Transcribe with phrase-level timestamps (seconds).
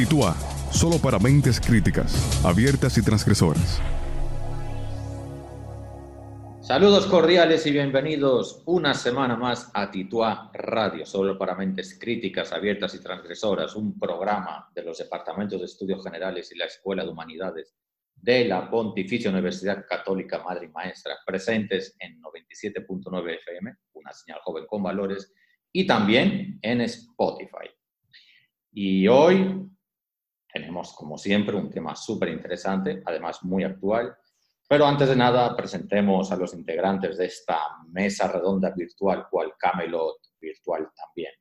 [0.00, 0.34] Titua,
[0.72, 3.82] solo para mentes críticas, abiertas y transgresoras.
[6.62, 12.94] Saludos cordiales y bienvenidos una semana más a Titua Radio, solo para mentes críticas, abiertas
[12.94, 17.74] y transgresoras, un programa de los Departamentos de Estudios Generales y la Escuela de Humanidades
[18.14, 24.64] de la Pontificia Universidad Católica Madre y Maestra, presentes en 97.9 FM, una señal joven
[24.66, 25.30] con valores,
[25.70, 27.68] y también en Spotify.
[28.72, 29.68] Y hoy
[30.52, 34.16] tenemos, como siempre, un tema súper interesante, además muy actual.
[34.68, 40.18] Pero antes de nada, presentemos a los integrantes de esta mesa redonda virtual, cual Camelot
[40.40, 41.32] virtual también.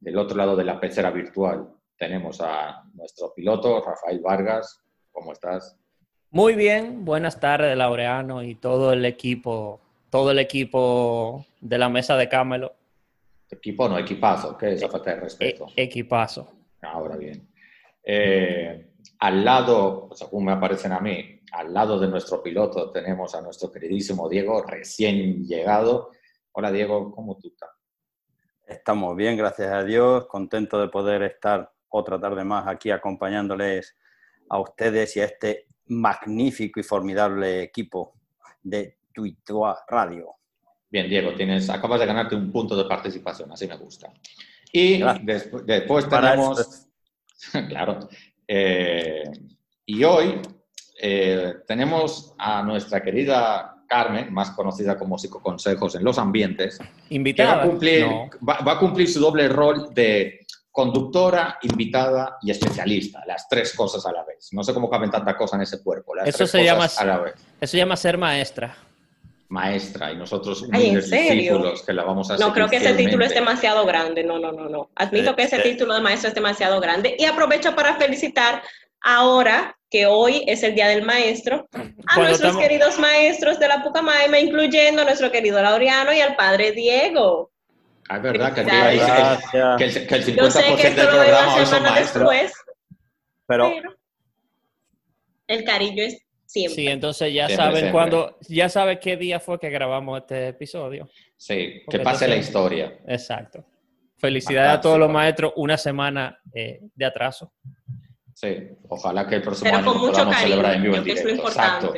[0.00, 4.80] Del otro lado de la pecera virtual tenemos a nuestro piloto, Rafael Vargas.
[5.10, 5.76] ¿Cómo estás?
[6.30, 12.16] Muy bien, buenas tardes, Laureano y todo el equipo, todo el equipo de la mesa
[12.16, 12.74] de Camelot.
[13.50, 15.66] Equipo no, equipazo, que es falta de respeto.
[15.74, 16.52] E equipazo.
[16.82, 17.47] Ahora bien.
[18.10, 23.42] Eh, al lado, según me aparecen a mí, al lado de nuestro piloto tenemos a
[23.42, 26.12] nuestro queridísimo Diego, recién llegado.
[26.52, 27.68] Hola Diego, ¿cómo tú estás?
[28.66, 33.94] Estamos bien, gracias a Dios, contento de poder estar otra tarde más aquí acompañándoles
[34.48, 38.14] a ustedes y a este magnífico y formidable equipo
[38.62, 40.34] de Tuitua Radio.
[40.88, 44.10] Bien, Diego, tienes, acabas de ganarte un punto de participación, así me gusta.
[44.72, 45.02] Y
[45.66, 46.87] después tenemos...
[47.68, 48.08] claro.
[48.46, 49.22] Eh,
[49.86, 50.40] y hoy
[51.00, 57.56] eh, tenemos a nuestra querida Carmen, más conocida como Psicoconsejos en los ambientes, invitada.
[57.56, 58.06] va a, cumplir,
[58.46, 64.12] va, a cumplir su doble rol de conductora, invitada y especialista, las tres cosas a
[64.12, 64.50] la vez.
[64.52, 66.12] No sé cómo caben tanta cosa en ese cuerpo.
[66.24, 67.34] eso se llama, a la vez.
[67.60, 68.76] Eso se llama ser maestra
[69.48, 73.34] maestra y nosotros humildes discípulos que la vamos a No, creo que ese título es
[73.34, 74.22] demasiado grande.
[74.22, 74.90] No, no, no, no.
[74.94, 77.16] Admito que ese este título de maestro es demasiado grande.
[77.18, 78.62] Y aprovecho para felicitar
[79.00, 81.66] ahora que hoy es el Día del Maestro,
[82.06, 86.72] a nuestros queridos maestros de la Pucamaima, incluyendo a nuestro querido Laureano y al padre
[86.72, 87.50] Diego.
[88.10, 91.54] Ah, es verdad que, que, el, que el 50% Yo sé que esto del programa
[91.54, 92.52] hoy son Después,
[93.46, 93.94] pero, pero
[95.46, 96.76] el cariño es Siempre.
[96.76, 101.06] Sí, entonces ya saben cuándo, ya saben qué día fue que grabamos este episodio.
[101.36, 103.00] Sí, que pase la historia.
[103.06, 103.66] Exacto.
[104.16, 107.52] Felicidades a todos los maestros, una semana eh, de atraso.
[108.32, 108.56] Sí,
[108.88, 111.48] ojalá que el próximo año podamos celebrar en vivo en directo.
[111.48, 111.94] Exacto.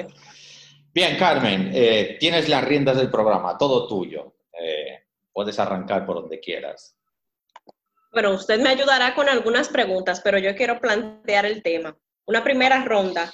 [0.93, 4.35] Bien, Carmen, eh, tienes las riendas del programa, todo tuyo.
[4.61, 6.99] Eh, puedes arrancar por donde quieras.
[8.13, 11.97] Bueno, usted me ayudará con algunas preguntas, pero yo quiero plantear el tema.
[12.27, 13.31] Una primera ronda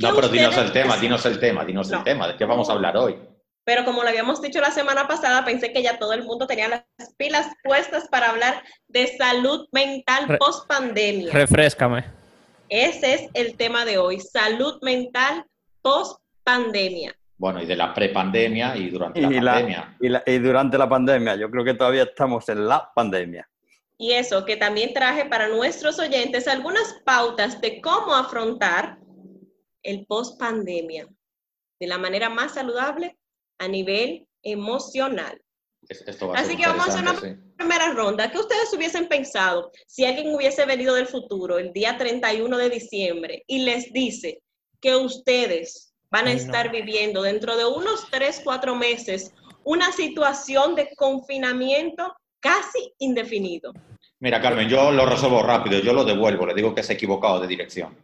[0.00, 2.72] no, pero dinos el tema, dinos el tema, dinos el tema, ¿de qué vamos a
[2.72, 3.16] hablar hoy?
[3.64, 6.68] Pero como lo habíamos dicho la semana pasada, pensé que ya todo el mundo tenía
[6.68, 11.32] las pilas puestas para hablar de salud mental post pandemia.
[11.32, 12.04] Refrescame.
[12.68, 15.44] Ese es el tema de hoy, salud mental
[15.82, 17.14] post pandemia.
[17.36, 19.96] Bueno, y de la prepandemia y durante la pandemia.
[20.00, 23.48] y, y durante la pandemia, yo creo que todavía estamos en la pandemia.
[23.98, 28.99] Y eso, que también traje para nuestros oyentes algunas pautas de cómo afrontar
[29.82, 31.08] el post pandemia
[31.78, 33.18] de la manera más saludable
[33.58, 35.40] a nivel emocional.
[36.34, 38.30] Así que vamos a hacer una primera ronda.
[38.30, 43.44] ¿Qué ustedes hubiesen pensado si alguien hubiese venido del futuro el día 31 de diciembre
[43.46, 44.42] y les dice
[44.80, 49.32] que ustedes van a estar viviendo dentro de unos 3, 4 meses
[49.64, 53.72] una situación de confinamiento casi indefinido?
[54.18, 57.40] Mira, Carmen, yo lo resuelvo rápido, yo lo devuelvo, le digo que se ha equivocado
[57.40, 57.96] de dirección.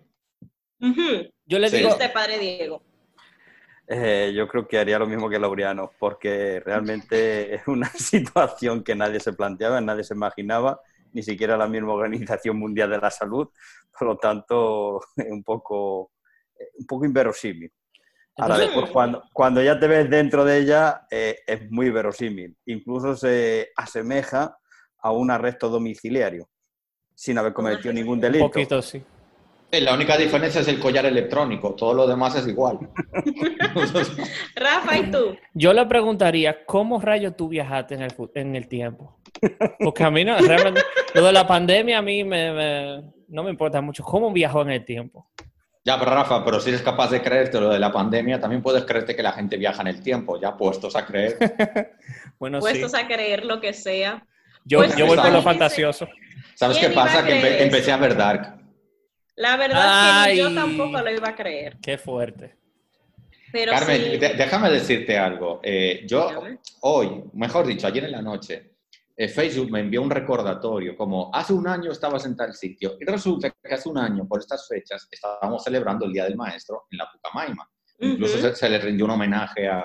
[0.79, 1.91] Yo le digo...
[1.91, 2.83] Usted, padre Diego.
[3.89, 8.95] Eh, yo creo que haría lo mismo que Laureano, porque realmente es una situación que
[8.95, 10.81] nadie se planteaba, nadie se imaginaba,
[11.13, 13.49] ni siquiera la misma Organización Mundial de la Salud,
[13.99, 16.13] por lo tanto, es un poco,
[16.79, 17.73] un poco inverosímil.
[18.39, 22.55] Ahora, después, cuando, cuando ya te ves dentro de ella, eh, es muy verosímil.
[22.67, 24.59] Incluso se asemeja
[24.99, 26.51] a un arresto domiciliario,
[27.15, 28.45] sin haber cometido ningún delito.
[28.45, 29.03] Un poquito, sí.
[29.72, 32.78] La única diferencia es el collar electrónico, todo lo demás es igual.
[34.54, 35.36] Rafa, ¿y tú?
[35.54, 39.18] Yo le preguntaría, ¿cómo rayos tú viajaste en el, en el tiempo?
[39.78, 40.83] Porque a mí no, realmente,
[41.15, 44.03] lo de la pandemia a mí me, no me importa mucho.
[44.03, 45.28] ¿Cómo viajó en el tiempo?
[45.84, 48.84] Ya, pero Rafa, pero si eres capaz de creerte lo de la pandemia, también puedes
[48.84, 51.36] creerte que la gente viaja en el tiempo, ya puestos a creer.
[52.39, 54.24] bueno, puestos a creer lo que sea.
[54.65, 56.09] Yo, pues yo voy por lo fantasioso.
[56.54, 57.24] ¿Sabes qué pasa?
[57.24, 58.66] Que empecé a ver Dark.
[59.36, 61.77] La verdad es que yo tampoco lo iba a creer.
[61.80, 62.56] Qué fuerte.
[63.53, 65.60] Carmen, déjame decirte algo.
[65.62, 66.28] Eh, yo
[66.80, 68.77] hoy, mejor dicho, ayer en la noche,
[69.16, 73.04] eh, Facebook me envió un recordatorio, como hace un año estabas en tal sitio, y
[73.04, 76.98] resulta que hace un año, por estas fechas, estábamos celebrando el Día del Maestro en
[76.98, 77.68] la Pucamaima.
[77.98, 79.84] Incluso se, le rindió un homenaje a,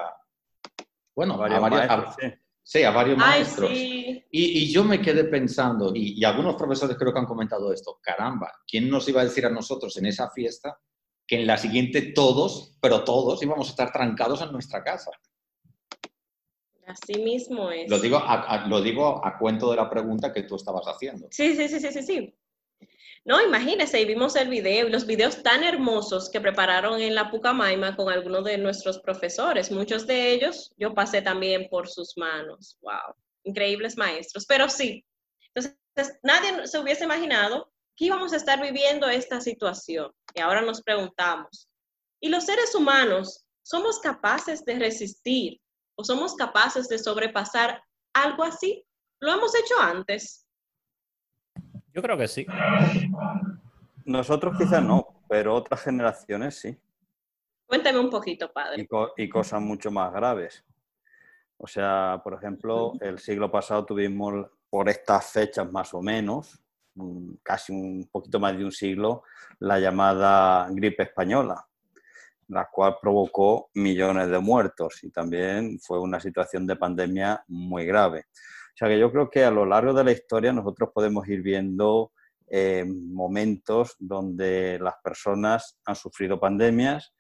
[1.16, 2.28] bueno, a varios, maestros, sí.
[2.86, 3.72] A varios maestros.
[3.74, 8.52] Y, yo me quedé pensando, y, y, algunos profesores creo que han comentado esto, caramba,
[8.66, 10.80] ¿quién nos iba a decir a nosotros en esa fiesta
[11.28, 15.12] que en la siguiente todos, pero todos íbamos a estar trancados en nuestra casa?
[16.88, 17.90] Así mismo es.
[17.90, 21.28] Lo digo a, lo digo a cuento de la pregunta que tú estabas haciendo.
[21.32, 22.36] Sí, sí, sí, sí, sí, sí.
[23.24, 27.96] No, imagínese, y vimos el video, los videos tan hermosos que prepararon en la Pucamaima
[27.96, 29.72] con algunos de nuestros profesores.
[29.72, 32.80] Muchos de ellos yo pasé también por sus manos.
[32.82, 33.16] ¡Wow!
[33.44, 34.48] Increíbles maestros.
[34.48, 35.06] Pero sí,
[35.54, 35.78] entonces
[36.24, 40.12] nadie se hubiese imaginado que íbamos a estar viviendo esta situación.
[40.34, 41.70] Y ahora nos preguntamos,
[42.20, 45.62] ¿y los seres humanos somos capaces de resistir
[45.96, 47.84] o somos capaces de sobrepasar
[48.14, 48.84] algo así?
[49.20, 50.41] ¿Lo hemos hecho antes?
[51.94, 52.46] Yo creo que sí.
[54.06, 56.78] Nosotros quizás no, pero otras generaciones sí.
[57.66, 58.88] Cuéntame un poquito, padre.
[59.18, 60.64] Y, cosas mucho más graves.
[61.58, 66.60] O sea, por ejemplo, el siglo pasado tuvimos por estas fechas más o menos,
[67.44, 69.24] casi un poquito más de un siglo,
[69.60, 71.66] la llamada gripe española
[72.52, 78.26] la cual provocó millones de muertos y también fue una situación de pandemia muy grave.
[78.82, 82.14] Sea que yo creo que a lo largo de la historia nosotros podemos ir viendo
[82.48, 87.14] eh, momentos donde las personas han sufrido pandemias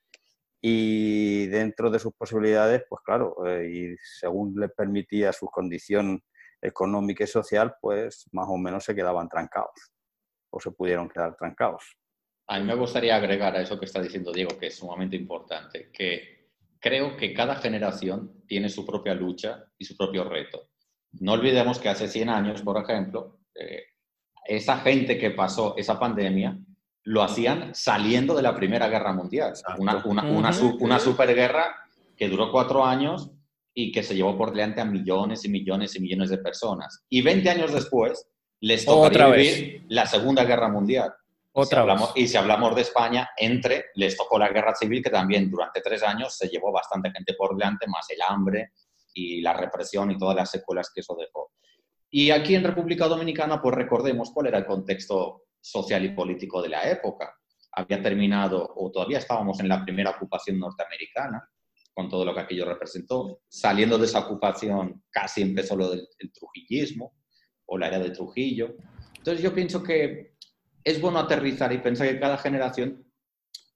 [0.59, 6.23] y dentro de sus posibilidades, pues claro, eh, y según les permitía su condición
[6.59, 9.91] económica y social, pues más o menos se quedaban trancados
[10.49, 11.95] o se pudieron quedar trancados.
[12.47, 15.91] A mí me gustaría agregar a eso que está diciendo Diego, que es sumamente importante,
[15.93, 16.49] que
[16.79, 20.70] creo que cada generación tiene su propia lucha y su propio reto.
[21.19, 23.83] No olvidemos que hace 100 años, por ejemplo, eh,
[24.45, 26.57] esa gente que pasó esa pandemia
[27.03, 31.75] lo hacían saliendo de la Primera Guerra Mundial, una, una, una, superguerra
[32.15, 33.31] que duró cuatro años
[33.73, 37.03] y que se llevó por delante a millones y millones y millones de personas.
[37.09, 38.27] Y 20 años después
[38.59, 41.11] les tocó vivir la Segunda Guerra Mundial.
[41.53, 41.85] Otra
[42.15, 46.01] y si hablamos de España, entre les tocó la guerra civil, que también durante tres
[46.03, 48.71] años se llevó bastante gente por delante, más el hambre
[49.13, 51.51] y la represión y todas las secuelas que eso dejó.
[52.09, 56.69] Y aquí en República Dominicana, pues recordemos cuál era el contexto social y político de
[56.69, 57.33] la época.
[57.73, 61.47] Había terminado, o todavía estábamos en la primera ocupación norteamericana,
[61.93, 63.41] con todo lo que aquello representó.
[63.47, 67.13] Saliendo de esa ocupación, casi empezó lo del trujillismo,
[67.71, 68.75] o la era de Trujillo.
[69.17, 70.35] Entonces yo pienso que
[70.83, 73.10] es bueno aterrizar y pensar que cada generación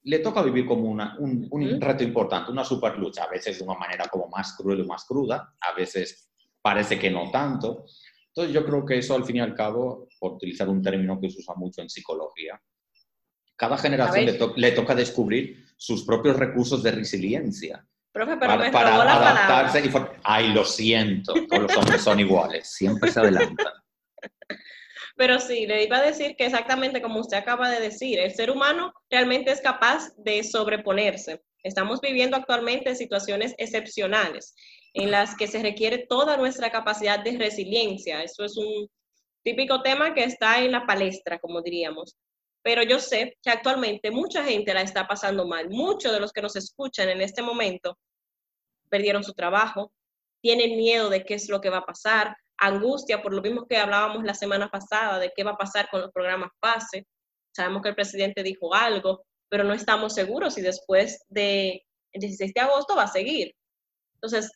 [0.05, 3.73] le toca vivir como una, un, reto importante, una super lucha, a veces de una
[3.73, 6.29] manera como más cruel o más cruda, a veces
[6.61, 7.85] parece que no tanto.
[8.27, 11.29] Entonces yo creo que eso al fin y al cabo, por utilizar un término que
[11.31, 12.61] se usa mucho en psicología,
[13.55, 14.25] cada generación
[14.57, 17.87] le, toca descubrir sus propios recursos de resiliencia.
[18.11, 19.91] Profe, pero para, para adaptarse y
[20.23, 23.73] ay lo siento todos los hombres son iguales siempre se adelantan
[25.15, 28.51] pero sí, le iba a decir que exactamente como usted acaba de decir, el ser
[28.51, 31.41] humano realmente es capaz de sobreponerse.
[31.63, 34.53] Estamos viviendo actualmente situaciones excepcionales
[34.94, 38.23] en las que se requiere toda nuestra capacidad de resiliencia.
[38.23, 38.88] Eso es un
[39.44, 42.15] típico tema que está en la palestra, como diríamos.
[42.62, 45.69] Pero yo sé que actualmente mucha gente la está pasando mal.
[45.69, 47.98] Muchos de los que nos escuchan en este momento
[48.89, 49.91] perdieron su trabajo,
[50.41, 53.77] tienen miedo de qué es lo que va a pasar, angustia por lo mismo que
[53.77, 57.05] hablábamos la semana pasada de qué va a pasar con los programas PASE.
[57.55, 61.81] Sabemos que el presidente dijo algo, pero no estamos seguros si después del
[62.13, 63.53] 16 de agosto va a seguir.
[64.15, 64.51] Entonces,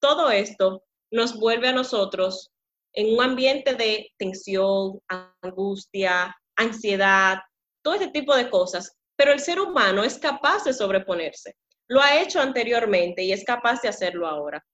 [0.00, 2.50] todo esto nos vuelve a nosotros
[2.92, 5.00] en un ambiente de tensión,
[5.42, 7.38] angustia, ansiedad,
[7.82, 8.96] todo este tipo de cosas.
[9.16, 11.56] Pero el ser humano es capaz de sobreponerse.
[11.88, 14.64] Lo ha hecho anteriormente y es capaz de hacerlo ahora.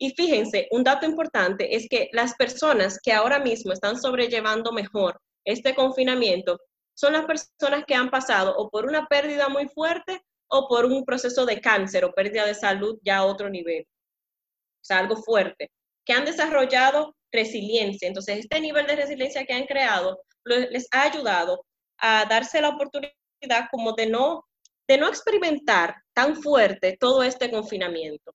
[0.00, 5.20] Y fíjense, un dato importante es que las personas que ahora mismo están sobrellevando mejor
[5.44, 6.60] este confinamiento
[6.94, 11.04] son las personas que han pasado o por una pérdida muy fuerte o por un
[11.04, 13.82] proceso de cáncer o pérdida de salud ya a otro nivel.
[13.82, 15.70] O sea, algo fuerte,
[16.04, 18.08] que han desarrollado resiliencia.
[18.08, 21.64] Entonces, este nivel de resiliencia que han creado les ha ayudado
[21.98, 24.44] a darse la oportunidad como de no,
[24.88, 28.32] de no experimentar tan fuerte todo este confinamiento.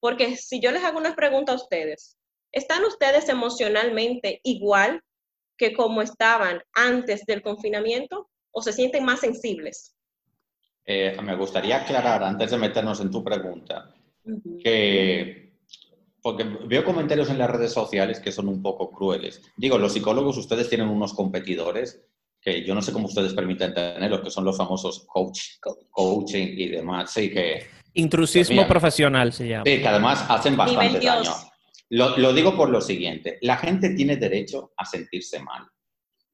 [0.00, 2.16] Porque si yo les hago una pregunta a ustedes,
[2.52, 5.02] ¿están ustedes emocionalmente igual
[5.56, 9.94] que como estaban antes del confinamiento o se sienten más sensibles?
[10.84, 13.94] Eh, me gustaría aclarar, antes de meternos en tu pregunta,
[14.62, 15.50] que
[16.22, 19.40] porque veo comentarios en las redes sociales que son un poco crueles.
[19.56, 22.04] Digo, los psicólogos, ustedes tienen unos competidores
[22.40, 25.58] que yo no sé cómo ustedes permiten tenerlos, que son los famosos coach,
[25.90, 27.12] coaching y demás.
[27.12, 27.66] Sí, que.
[27.94, 29.64] Intrusismo profesional se llama.
[29.66, 31.32] Sí, que además hacen bastante daño.
[31.90, 35.66] Lo, lo digo por lo siguiente: la gente tiene derecho a sentirse mal.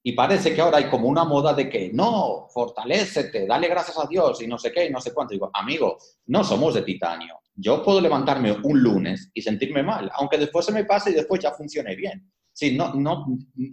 [0.03, 4.07] Y parece que ahora hay como una moda de que no, fortalecete, dale gracias a
[4.07, 5.33] Dios y no sé qué y no sé cuánto.
[5.33, 7.41] Digo, amigo, no somos de titanio.
[7.57, 11.43] Yo puedo levantarme un lunes y sentirme mal, aunque después se me pase y después
[11.43, 12.31] ya funcione bien.
[12.53, 13.27] Sí, no, no,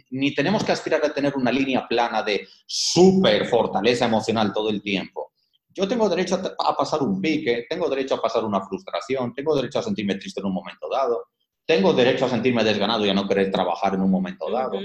[0.09, 4.81] ni tenemos que aspirar a tener una línea plana de súper fortaleza emocional todo el
[4.81, 5.32] tiempo.
[5.75, 9.79] Yo tengo derecho a, pasar un pique, tengo derecho a pasar una frustración, tengo derecho
[9.79, 11.27] a sentirme triste en un momento dado,
[11.65, 14.79] tengo derecho a sentirme desganado y a no querer trabajar en un momento dado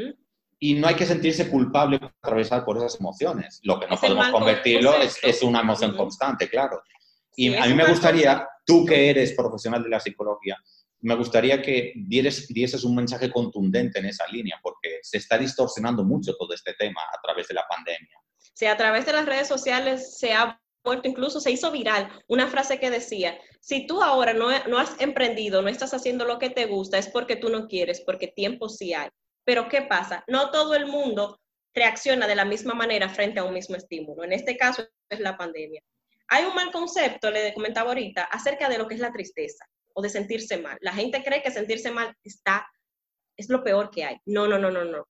[0.61, 3.61] y no hay que sentirse culpable por atravesar por esas emociones.
[3.63, 6.83] Lo que no podemos convertirlo es, una emoción constante, claro.
[7.37, 10.57] Y a mí me gustaría, tú que eres profesional de la psicología,
[11.01, 16.03] me gustaría que dieres, dieses un mensaje contundente en esa línea, porque se está distorsionando
[16.03, 18.19] mucho todo este tema a través de la pandemia.
[18.55, 22.47] Sí, a través de las redes sociales se ha vuelto, incluso se hizo viral una
[22.49, 26.51] frase que decía, si tú ahora no, no has emprendido, no estás haciendo lo que
[26.51, 29.09] te gusta, es porque tú no quieres, porque tiempo sí hay.
[29.45, 30.25] Pero ¿qué pasa?
[30.27, 31.41] No todo el mundo
[31.75, 34.25] reacciona de la misma manera frente a un mismo estímulo.
[34.25, 35.83] En este caso es la pandemia.
[36.29, 40.03] Hay un mal concepto, le comentaba ahorita, acerca de lo que es la tristeza o
[40.03, 40.77] de sentirse mal.
[40.81, 42.69] La gente cree que sentirse mal está,
[43.37, 44.17] es lo peor que hay.
[44.27, 45.09] No, no, no, no, no.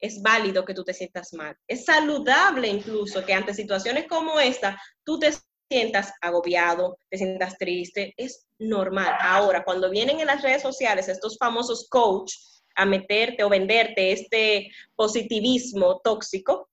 [0.00, 1.56] Es válido que tú te sientas mal.
[1.66, 5.32] Es saludable incluso que ante situaciones como esta, tú te
[5.70, 8.14] sientas agobiado, te sientas triste.
[8.16, 9.14] Es normal.
[9.20, 12.32] Ahora, cuando vienen en las redes sociales estos famosos coach
[12.74, 16.70] a meterte o venderte este positivismo tóxico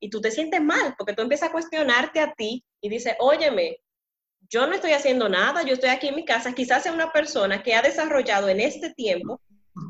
[0.00, 3.78] y tú te sientes mal porque tú empiezas a cuestionarte a ti y dices, óyeme,
[4.50, 7.62] yo no estoy haciendo nada, yo estoy aquí en mi casa, quizás sea una persona
[7.62, 9.40] que ha desarrollado en este tiempo,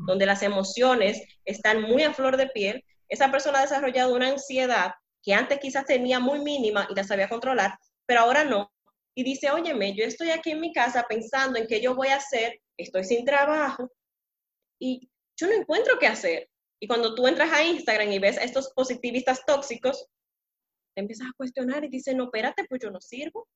[0.05, 4.93] donde las emociones están muy a flor de piel, esa persona ha desarrollado una ansiedad
[5.23, 8.71] que antes quizás tenía muy mínima y la sabía controlar, pero ahora no.
[9.15, 12.17] Y dice, óyeme, yo estoy aquí en mi casa pensando en qué yo voy a
[12.17, 13.91] hacer, estoy sin trabajo
[14.79, 16.49] y yo no encuentro qué hacer.
[16.79, 20.07] Y cuando tú entras a Instagram y ves a estos positivistas tóxicos,
[20.95, 23.47] te empiezas a cuestionar y dices, no, espérate, pues yo no sirvo.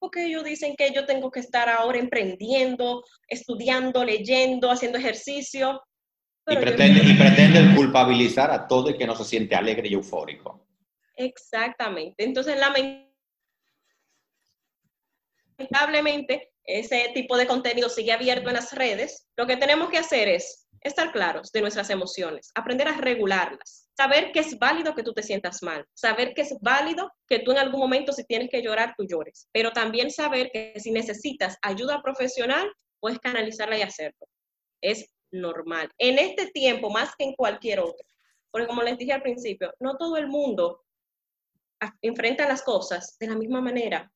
[0.00, 5.80] Porque ellos dicen que yo tengo que estar ahora emprendiendo, estudiando, leyendo, haciendo ejercicio.
[6.48, 10.66] Y pretende, y culpabilizar a todo el que no se siente alegre y eufórico.
[11.14, 12.24] Exactamente.
[12.24, 12.58] Entonces,
[15.58, 19.28] lamentablemente, ese tipo de contenido sigue abierto en las redes.
[19.36, 24.32] Lo que tenemos que hacer es estar claros de nuestras emociones, aprender a regularlas, saber
[24.32, 27.58] que es válido que tú te sientas mal, saber que es válido que tú en
[27.58, 32.02] algún momento si tienes que llorar, tú llores, pero también saber que si necesitas ayuda
[32.02, 34.26] profesional, puedes canalizarla y hacerlo.
[34.80, 35.90] Es normal.
[35.98, 38.06] En este tiempo, más que en cualquier otro,
[38.50, 40.82] porque como les dije al principio, no todo el mundo
[42.02, 44.10] enfrenta las cosas de la misma manera.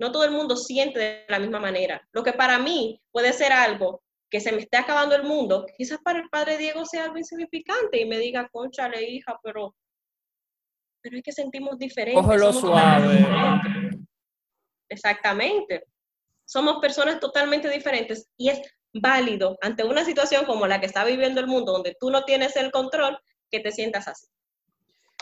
[0.00, 2.06] No todo el mundo siente de la misma manera.
[2.12, 4.02] Lo que para mí puede ser algo
[4.34, 8.00] que se me esté acabando el mundo, quizás para el padre Diego sea algo insignificante
[8.00, 9.76] y me diga, conchale, hija, pero,
[11.00, 12.20] pero es que sentimos diferente.
[12.20, 13.28] Cógelo suave.
[14.88, 15.84] Exactamente.
[16.44, 18.60] Somos personas totalmente diferentes y es
[18.92, 22.56] válido ante una situación como la que está viviendo el mundo, donde tú no tienes
[22.56, 23.16] el control,
[23.48, 24.26] que te sientas así.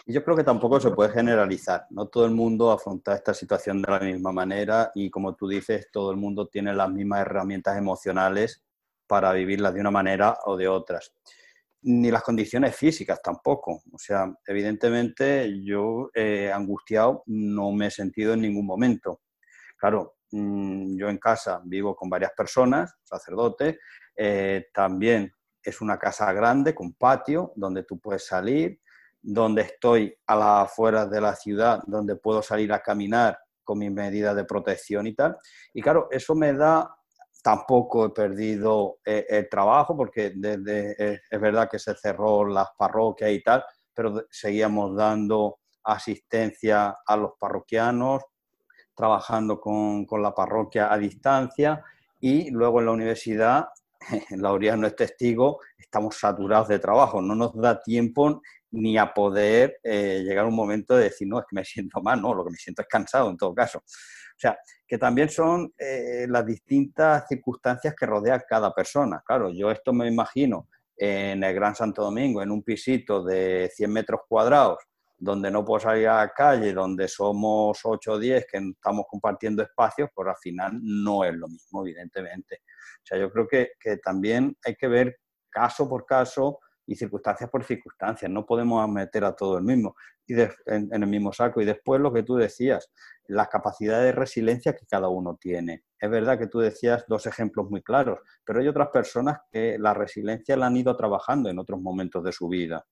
[0.06, 1.84] Yo creo que tampoco se puede generalizar.
[1.90, 5.90] No todo el mundo afronta esta situación de la misma manera y como tú dices,
[5.92, 8.64] todo el mundo tiene las mismas herramientas emocionales
[9.06, 11.12] para vivirlas de una manera o de otras.
[11.82, 13.82] Ni las condiciones físicas tampoco.
[13.92, 19.22] O sea, evidentemente yo eh, angustiado no me he sentido en ningún momento.
[19.76, 23.80] Claro, mm, yo en casa vivo con varias personas, sacerdote,
[24.16, 25.32] eh, también
[25.62, 28.80] es una casa grande con patio donde tú puedes salir,
[29.20, 33.92] donde estoy a las afueras de la ciudad, donde puedo salir a caminar con mis
[33.92, 35.36] medidas de protección y tal.
[35.72, 36.94] Y claro, eso me da
[37.42, 43.30] Tampoco he perdido eh, el trabajo porque eh, es verdad que se cerró las parroquias
[43.32, 48.22] y tal, pero seguíamos dando asistencia a los parroquianos,
[48.94, 51.82] trabajando con, con la parroquia a distancia
[52.20, 53.68] y luego en la universidad,
[54.30, 58.40] Laureano es testigo, estamos saturados de trabajo, no nos da tiempo
[58.72, 62.00] ni a poder eh, llegar a un momento de decir, no, es que me siento
[62.02, 63.78] mal, no, lo que me siento es cansado en todo caso.
[63.78, 69.22] O sea, que también son eh, las distintas circunstancias que rodea cada persona.
[69.24, 73.92] Claro, yo esto me imagino en el Gran Santo Domingo, en un pisito de 100
[73.92, 74.78] metros cuadrados,
[75.16, 79.62] donde no puedo salir a la calle, donde somos 8 o 10 que estamos compartiendo
[79.62, 82.62] espacios, pues al final no es lo mismo, evidentemente.
[82.66, 87.48] O sea, yo creo que, que también hay que ver caso por caso y circunstancias
[87.50, 88.30] por circunstancias.
[88.30, 89.94] No podemos meter a todo el mismo
[90.26, 91.60] y en, el mismo saco.
[91.60, 92.90] Y después lo que tú decías,
[93.26, 95.84] las capacidades de resiliencia que cada uno tiene.
[95.98, 99.94] Es verdad que tú decías dos ejemplos muy claros, pero hay otras personas que la
[99.94, 102.84] resiliencia la han ido trabajando en otros momentos de su vida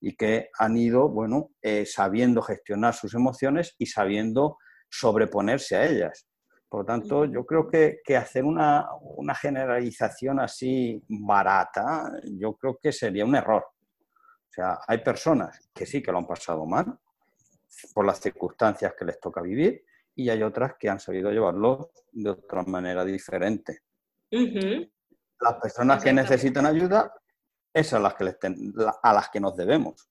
[0.00, 4.58] y que han ido, bueno, eh, sabiendo gestionar sus emociones y sabiendo
[4.90, 6.26] sobreponerse a ellas.
[6.72, 12.78] Por lo tanto, yo creo que, que hacer una, una, generalización así barata, yo creo
[12.82, 13.62] que sería un error.
[13.62, 16.98] O sea, hay personas que sí que lo han pasado mal
[17.92, 22.30] por las circunstancias que les toca vivir y hay otras que han sabido llevarlo de
[22.30, 23.80] otra manera diferente.
[24.30, 24.92] Uh -huh.
[25.40, 27.12] Las personas que necesitan ayuda
[27.74, 30.08] esas a las que, les ten, a las que nos debemos.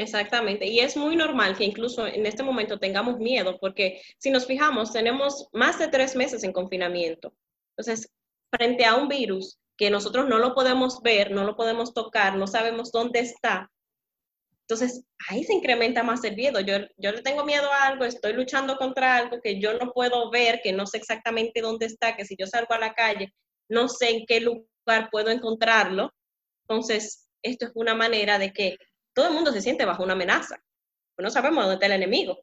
[0.00, 4.46] Exactamente, y es muy normal que incluso en este momento tengamos miedo, porque si nos
[4.46, 7.34] fijamos, tenemos más de tres meses en confinamiento.
[7.76, 8.10] Entonces,
[8.50, 12.46] frente a un virus que nosotros no lo podemos ver, no lo podemos tocar, no
[12.46, 13.70] sabemos dónde está,
[14.62, 16.60] entonces ahí se incrementa más el miedo.
[16.60, 20.30] Yo, yo le tengo miedo a algo, estoy luchando contra algo que yo no puedo
[20.30, 23.34] ver, que no sé exactamente dónde está, que si yo salgo a la calle,
[23.68, 26.14] no sé en qué lugar puedo encontrarlo.
[26.66, 28.78] Entonces, esto es una manera de que
[29.20, 30.56] todo el mundo se siente bajo una amenaza.
[31.14, 32.38] Pues no sabemos dónde está el enemigo.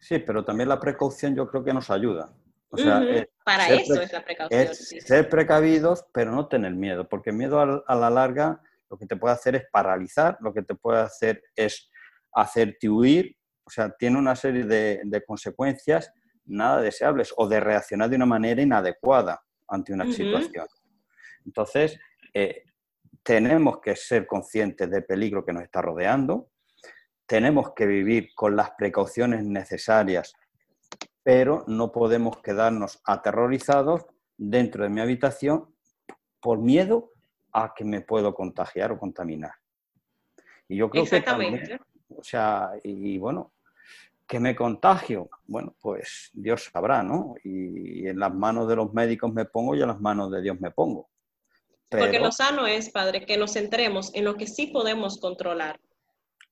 [0.00, 2.32] Sí, pero también la precaución yo creo que nos ayuda.
[2.68, 3.14] O sea, uh -huh.
[3.14, 4.60] es, Para eso es la precaución.
[4.60, 5.00] Es sí.
[5.00, 9.16] Ser precavidos, pero no tener miedo, porque miedo a, a, la larga lo que te
[9.16, 11.90] puede hacer es paralizar, lo que te puede hacer es
[12.32, 16.12] hacerte huir, o sea, tiene una serie de, de consecuencias
[16.44, 20.12] nada deseables o de reaccionar de una manera inadecuada ante una uh -huh.
[20.12, 20.66] situación.
[21.44, 21.98] Entonces,
[22.32, 22.62] eh,
[23.28, 26.48] tenemos que ser conscientes del peligro que nos está rodeando,
[27.26, 30.32] tenemos que vivir con las precauciones necesarias,
[31.22, 34.06] pero no podemos quedarnos aterrorizados
[34.38, 35.74] dentro de mi habitación
[36.40, 37.12] por miedo
[37.52, 39.52] a que me puedo contagiar o contaminar.
[40.66, 41.78] Y yo creo que también,
[42.16, 43.52] o sea, y, y bueno,
[44.26, 47.34] que me contagio, bueno, pues Dios sabrá, ¿no?
[47.44, 50.58] Y, en las manos de los médicos me pongo y en las manos de Dios
[50.58, 51.10] me pongo.
[51.88, 52.04] Pero...
[52.04, 55.80] Porque lo sano es, Padre, que nos centremos en lo que sí podemos controlar,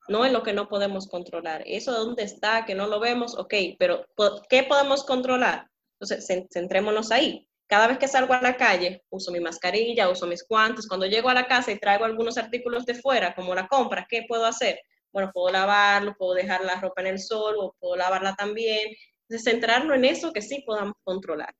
[0.07, 1.63] no en lo que no podemos controlar.
[1.65, 4.05] Eso de dónde está, que no lo vemos, ok, pero
[4.49, 5.69] ¿qué podemos controlar?
[5.99, 7.47] Entonces, centrémonos ahí.
[7.67, 10.87] Cada vez que salgo a la calle, uso mi mascarilla, uso mis guantes.
[10.87, 14.23] Cuando llego a la casa y traigo algunos artículos de fuera, como la compra, ¿qué
[14.27, 14.79] puedo hacer?
[15.17, 18.89] bueno, puedo lavarlo, puedo dejar la ropa en el sol o puedo lavarla también.
[19.23, 21.55] Entonces, centrarnos en eso que sí podamos controlar.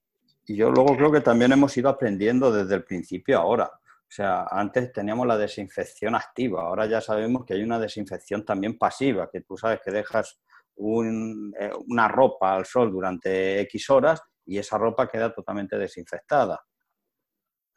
[0.47, 3.65] Y yo luego creo que también hemos ido aprendiendo desde el principio ahora.
[3.65, 8.77] O sea, antes teníamos la desinfección activa, ahora ya sabemos que hay una desinfección también
[8.77, 10.39] pasiva, que tú sabes que dejas
[10.75, 16.63] un, eh, una ropa al sol durante X horas y esa ropa queda totalmente desinfectada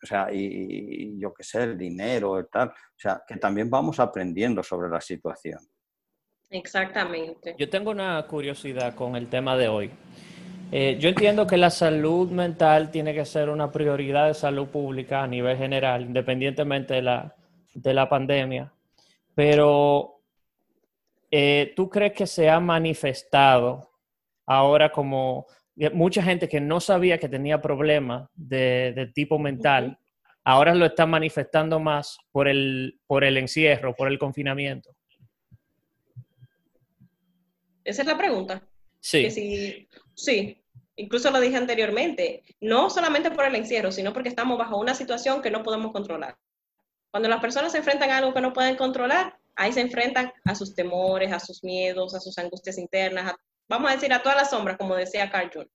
[0.03, 2.69] o sea, y, y yo qué sé, el dinero y tal.
[2.69, 5.61] O sea, que también vamos aprendiendo sobre la situación.
[6.49, 7.55] Exactamente.
[7.59, 9.91] Yo tengo una curiosidad con el tema de hoy.
[10.73, 15.23] Eh, yo entiendo que la salud mental tiene que ser una prioridad de salud pública
[15.23, 17.35] a nivel general, independientemente de la,
[17.75, 18.73] de la pandemia.
[19.35, 20.21] Pero,
[21.31, 23.91] eh, ¿tú crees que se ha manifestado
[24.47, 25.47] ahora como
[25.93, 30.41] mucha gente que no sabía que tenía problemas de, de tipo mental, uh -huh.
[30.45, 34.91] ahora lo está manifestando más por el, por el encierro, por el confinamiento.
[37.83, 38.63] Esa es la pregunta.
[39.01, 39.31] Sí.
[39.31, 40.60] Si, sí,
[41.01, 45.43] incluso lo dije anteriormente, no solamente por el encierro, sino porque estamos bajo una situación
[45.43, 46.37] que no podemos controlar.
[47.11, 50.55] Cuando las personas se enfrentan a algo que no pueden controlar, ahí se enfrentan a
[50.55, 53.37] sus temores, a sus miedos, a sus angustias internas, a
[53.71, 55.69] vamos a decir, a todas las sombras, como decía Carl Jung.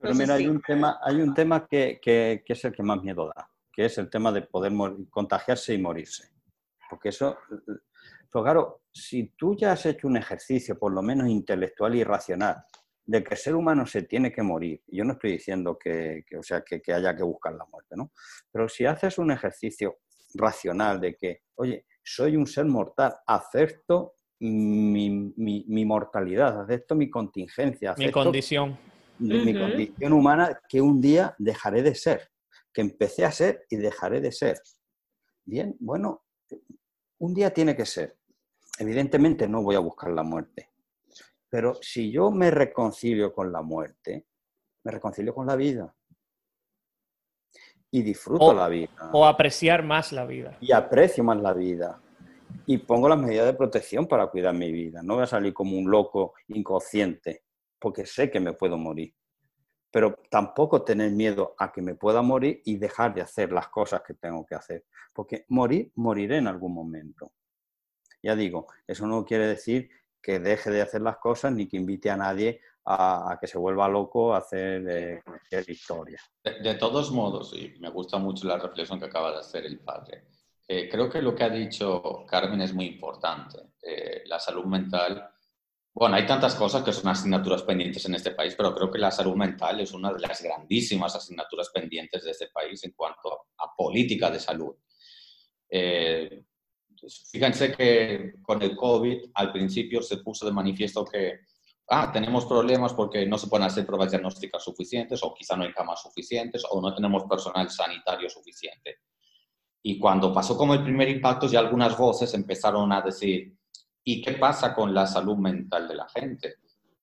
[0.00, 3.02] Pero mira, hay un tema, hay un tema que, que, que, es el que más
[3.02, 4.72] miedo da, que es el tema de poder
[5.10, 6.30] contagiarse y morirse.
[6.90, 7.38] Porque eso,
[8.30, 12.64] pues claro, si tú ya has hecho un ejercicio, por lo menos intelectual y racional,
[13.08, 16.36] de que el ser humano se tiene que morir, yo no estoy diciendo que, que
[16.36, 18.12] o sea, que, que haya que buscar la muerte, ¿no?
[18.52, 20.00] Pero si haces un ejercicio
[20.34, 27.08] racional de que, oye, soy un ser mortal, acepto mi, mi, mi, mortalidad, acepto mi
[27.08, 28.78] contingencia, acepto mi condición.
[29.18, 29.44] Mi, uh -huh.
[29.46, 32.30] mi, condición humana que un día dejaré de ser,
[32.74, 34.60] que empecé a ser y dejaré de ser.
[35.46, 36.26] Bien, bueno,
[37.18, 38.18] un día tiene que ser.
[38.78, 40.68] Evidentemente no voy a buscar la muerte,
[41.48, 44.26] pero si yo me reconcilio con la muerte,
[44.84, 45.94] me reconcilio con la vida.
[47.90, 48.90] Y disfruto o, la vida.
[49.12, 50.58] O apreciar más la vida.
[50.60, 52.02] Y aprecio más la vida
[52.66, 55.02] y pongo las medidas de protección para cuidar mi vida.
[55.02, 57.44] No voy a salir como un loco inconsciente
[57.78, 59.14] porque sé que me puedo morir.
[59.90, 64.02] Pero tampoco tener miedo a que me pueda morir y dejar de hacer las cosas
[64.06, 64.84] que tengo que hacer.
[65.14, 67.32] Porque morir, moriré en algún momento.
[68.22, 69.88] Ya digo, eso no quiere decir
[70.22, 73.88] que deje de hacer las cosas ni que invite a nadie a, que se vuelva
[73.88, 75.22] loco a hacer eh,
[75.66, 76.20] historia.
[76.42, 80.24] De, todos modos, y me gusta mucho la reflexión que acaba de hacer el padre,
[80.66, 83.58] eh, creo que lo que ha dicho Carmen es muy importante.
[83.82, 85.28] Eh, la salud mental,
[85.92, 89.10] bueno, hay tantas cosas que son asignaturas pendientes en este país, pero creo que la
[89.10, 93.74] salud mental es una de las grandísimas asignaturas pendientes de este país en cuanto a,
[93.76, 94.74] política de salud.
[97.30, 101.40] Fíjense que con el COVID al principio se puso de manifiesto que
[101.88, 105.72] ah, tenemos problemas porque no se pueden hacer pruebas diagnósticas suficientes o quizá no hay
[105.72, 108.98] camas suficientes o no tenemos personal sanitario suficiente.
[109.82, 113.56] Y cuando pasó como el primer impacto, ya algunas voces empezaron a decir,
[114.04, 116.56] ¿y qué pasa con la salud mental de la gente?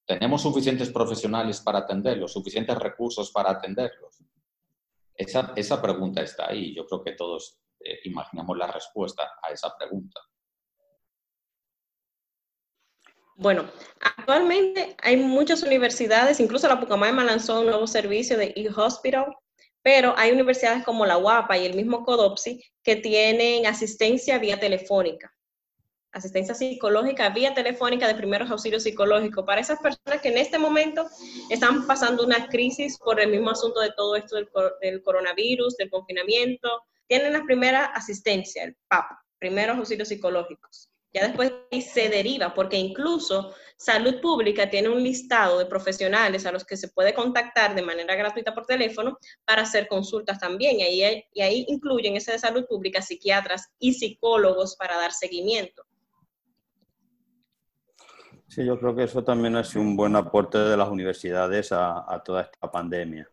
[0.05, 4.19] ¿Tenemos suficientes profesionales para atenderlos, suficientes recursos para atenderlos?
[5.15, 6.75] Esa, esa pregunta está ahí.
[6.75, 10.19] Yo creo que todos eh, imaginamos la respuesta a esa pregunta.
[13.37, 13.69] Bueno,
[13.99, 19.35] actualmente hay muchas universidades, incluso la Pucamaima lanzó un nuevo servicio de e-hospital,
[19.83, 25.31] pero hay universidades como la UAPA y el mismo CODOPSI que tienen asistencia vía telefónica,
[26.13, 31.05] asistencia psicológica vía telefónica de primeros auxilios psicológicos para esas personas que en este momento
[31.49, 34.47] están pasando una crisis por el mismo asunto de todo esto del,
[34.81, 36.69] del coronavirus, del confinamiento,
[37.07, 39.05] tienen la primera asistencia, el PAP,
[39.39, 40.89] primeros auxilios psicológicos.
[41.15, 41.53] Ya después
[41.93, 46.89] se deriva, porque incluso Salud Pública tiene un listado de profesionales a los que se
[46.89, 50.77] puede contactar de manera gratuita por teléfono para hacer consultas también.
[50.81, 51.03] Y
[51.41, 55.85] ahí, incluyen ese de Salud Pública, psiquiatras y psicólogos para dar seguimiento.
[58.49, 62.41] Sí, yo creo que eso también sido un buen aporte de las universidades a, toda
[62.41, 63.29] esta pandemia.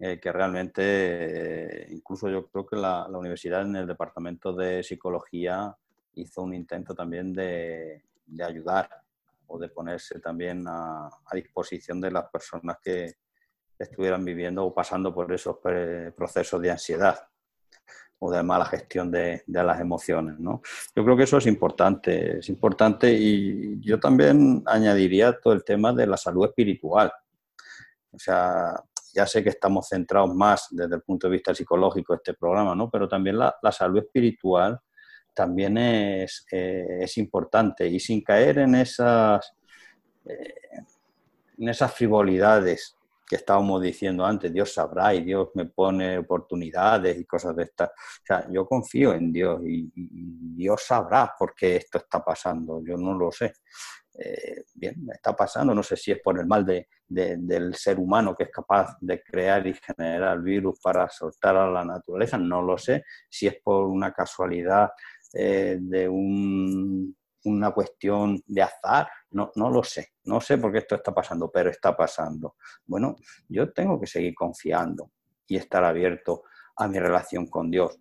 [0.00, 4.84] Eh, que realmente, eh, incluso yo creo que la, la, universidad en el departamento de
[4.84, 5.76] psicología
[6.14, 8.04] hizo un intento también de,
[8.40, 8.88] ayudar
[9.46, 13.14] o de ponerse también a, disposición de las personas que
[13.78, 15.56] estuvieran viviendo o pasando por esos
[16.16, 17.18] procesos de ansiedad
[18.20, 20.38] o de mala gestión de, las emociones.
[20.38, 20.60] ¿no?
[20.94, 25.92] Yo creo que eso es importante, es importante y yo también añadiría todo el tema
[25.92, 27.12] de la salud espiritual.
[28.10, 28.74] O sea,
[29.14, 32.90] ya sé que estamos centrados más desde el punto de vista psicológico este programa, ¿no?
[32.90, 34.78] pero también la, salud espiritual
[35.34, 39.54] también es, eh, es importante y sin caer en esas,
[40.26, 40.54] eh,
[41.58, 47.26] en esas frivolidades que estábamos diciendo antes, Dios sabrá y Dios me pone oportunidades y
[47.26, 47.90] cosas de estas.
[47.90, 52.96] O sea, yo confío en Dios y, Dios sabrá por qué esto está pasando, yo
[52.96, 53.52] no lo sé.
[54.20, 58.34] Eh, bien, está pasando, no sé si es por el mal de, del ser humano
[58.34, 62.76] que es capaz de crear y generar virus para soltar a la naturaleza, no lo
[62.76, 64.90] sé, si es por una casualidad
[65.32, 70.96] eh, de una cuestión de azar, no, no lo sé, no sé por qué esto
[70.96, 72.56] está pasando, pero está pasando.
[72.86, 73.14] Bueno,
[73.48, 75.12] yo tengo que seguir confiando
[75.46, 76.42] y estar abierto
[76.74, 78.00] a mi relación con Dios.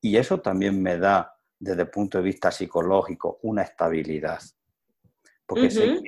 [0.00, 4.38] Y eso también me da, desde el punto de vista psicológico, una estabilidad.
[5.46, 6.02] Porque sé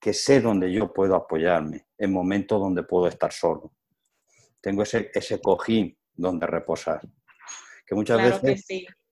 [0.00, 3.72] que, sé dónde yo puedo apoyarme en momentos donde puedo estar solo.
[4.60, 7.00] Tengo ese, ese cojín donde reposar.
[7.86, 8.66] Que muchas veces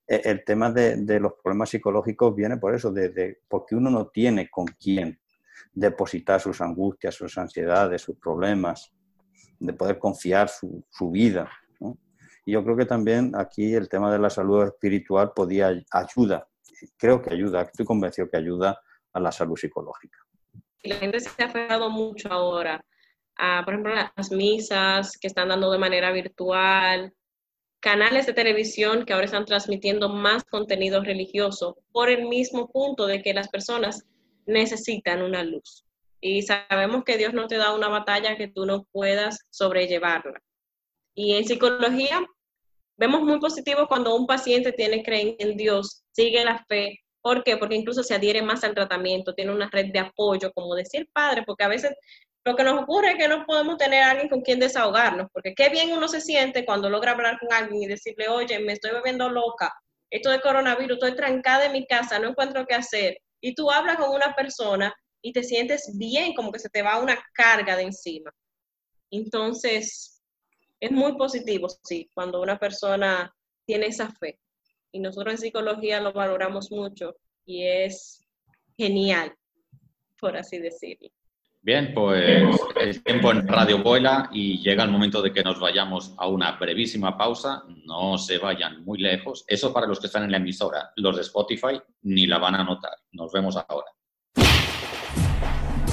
[0.06, 4.48] e, el tema de, los problemas psicológicos viene por eso, de, porque uno no tiene
[4.48, 5.18] con quién
[5.72, 8.92] depositar sus angustias, sus ansiedades, sus problemas,
[9.58, 11.50] de poder confiar su, vida.
[12.44, 16.46] Y yo creo que también aquí el tema de la salud espiritual podía ayuda,
[16.96, 18.78] creo que ayuda, estoy convencido que ayuda
[19.16, 20.18] a la salud psicológica.
[20.82, 22.84] La gente se ha aferrado mucho ahora
[23.36, 27.12] a, por ejemplo, las misas que están dando de manera virtual,
[27.80, 33.22] canales de televisión que ahora están transmitiendo más contenido religioso por el mismo punto de
[33.22, 34.06] que las personas
[34.46, 35.84] necesitan una luz.
[36.20, 40.40] Y sabemos que Dios no te da una batalla que tú no puedas sobrellevarla.
[41.14, 42.26] Y en psicología
[42.96, 47.00] vemos muy positivo cuando un paciente tiene creencia en Dios, sigue la fe.
[47.26, 47.56] ¿Por qué?
[47.56, 51.42] Porque incluso se adhiere más al tratamiento, tiene una red de apoyo, como decir padre,
[51.44, 51.92] porque a veces
[52.44, 55.52] lo que nos ocurre es que no podemos tener a alguien con quien desahogarnos, porque
[55.52, 58.92] qué bien uno se siente cuando logra hablar con alguien y decirle, oye, me estoy
[58.92, 59.74] bebiendo loca,
[60.08, 63.18] esto de coronavirus, estoy trancada en mi casa, no encuentro qué hacer.
[63.40, 67.00] Y tú hablas con una persona y te sientes bien, como que se te va
[67.00, 68.30] una carga de encima.
[69.10, 70.22] Entonces,
[70.78, 73.34] es muy positivo, sí, cuando una persona
[73.66, 74.38] tiene esa fe.
[74.96, 78.26] Y nosotros en psicología lo valoramos mucho y es
[78.78, 79.34] genial,
[80.18, 81.10] por así decirlo.
[81.60, 86.14] Bien, pues el tiempo en radio vuela y llega el momento de que nos vayamos
[86.16, 87.64] a una brevísima pausa.
[87.84, 89.44] No se vayan muy lejos.
[89.46, 90.92] Eso para los que están en la emisora.
[90.96, 92.92] Los de Spotify ni la van a notar.
[93.12, 93.90] Nos vemos ahora.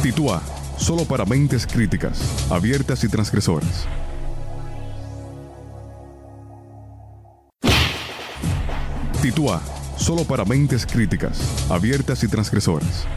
[0.02, 0.40] Titúa,
[0.78, 3.86] solo para mentes críticas, abiertas y transgresoras.
[9.24, 9.62] Titúa,
[9.96, 13.08] solo para mentes críticas, abiertas y transgresoras.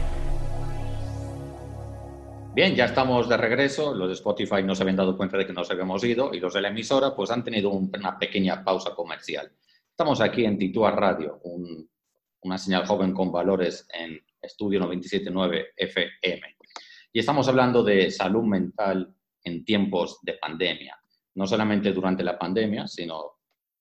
[2.55, 3.93] Bien, ya estamos de regreso.
[3.93, 6.53] Los de Spotify no se habían dado cuenta de que nos habíamos ido y los
[6.53, 9.51] de la emisora pues han tenido una pequeña pausa comercial.
[9.89, 11.41] Estamos aquí en Titúa Radio,
[12.39, 16.55] una señal joven con valores en Estudio 979 FM.
[17.11, 20.97] Y estamos hablando de salud mental en tiempos de pandemia.
[21.35, 23.39] No solamente durante la pandemia, sino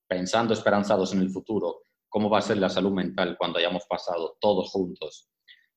[0.09, 4.37] pensando esperanzados en el futuro, cómo va a ser la salud mental cuando hayamos pasado
[4.40, 5.31] todos juntos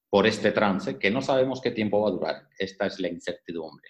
[0.10, 2.48] por este trance que no sabemos qué tiempo va a durar.
[2.58, 3.90] Esta es la incertidumbre.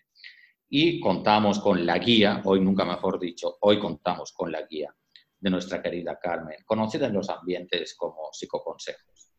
[0.69, 4.93] Y contamos con la guía, hoy nunca mejor dicho, hoy contamos con la guía
[5.39, 9.31] de nuestra querida Carmen, conocida en los ambientes como psicoconsejos.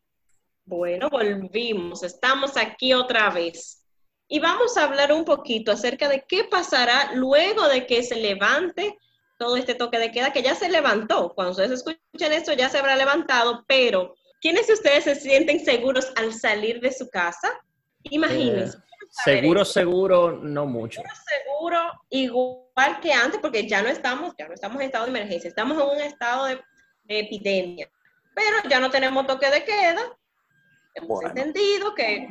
[0.65, 3.85] Bueno, volvimos, estamos aquí otra vez.
[4.27, 8.97] Y vamos a hablar un poquito acerca de qué pasará luego de que se levante
[9.41, 11.33] todo este toque de queda, que ya se levantó.
[11.35, 16.11] Cuando ustedes escuchen esto, ya se habrá levantado, pero ¿Quiénes de ustedes se sienten seguros
[16.17, 17.49] al salir de su casa?
[18.05, 18.79] Imagínense.
[18.79, 18.81] Eh,
[19.25, 21.03] seguro, seguro, no mucho.
[21.29, 25.49] Seguro, igual que antes, porque ya no estamos, ya no estamos en estado de emergencia,
[25.49, 26.61] estamos en un estado de,
[27.09, 27.91] epidemia.
[28.35, 30.01] Pero ya no tenemos toque de queda.
[30.95, 32.27] Hemos entendido que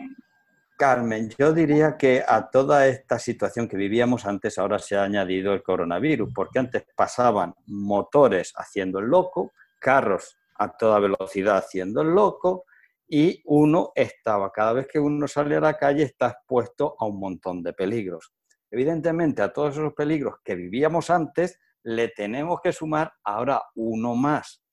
[0.80, 5.52] Carmen, yo diría que a toda esta situación que vivíamos antes ahora se ha añadido
[5.52, 12.12] el coronavirus, porque antes pasaban motores haciendo el loco, carros a toda velocidad haciendo el
[12.12, 12.64] loco
[13.10, 17.20] y uno estaba, cada vez que uno sale a la calle está expuesto a un
[17.20, 18.32] montón de peligros.
[18.72, 24.64] Evidentemente a todos esos peligros que vivíamos antes le tenemos que sumar ahora uno más,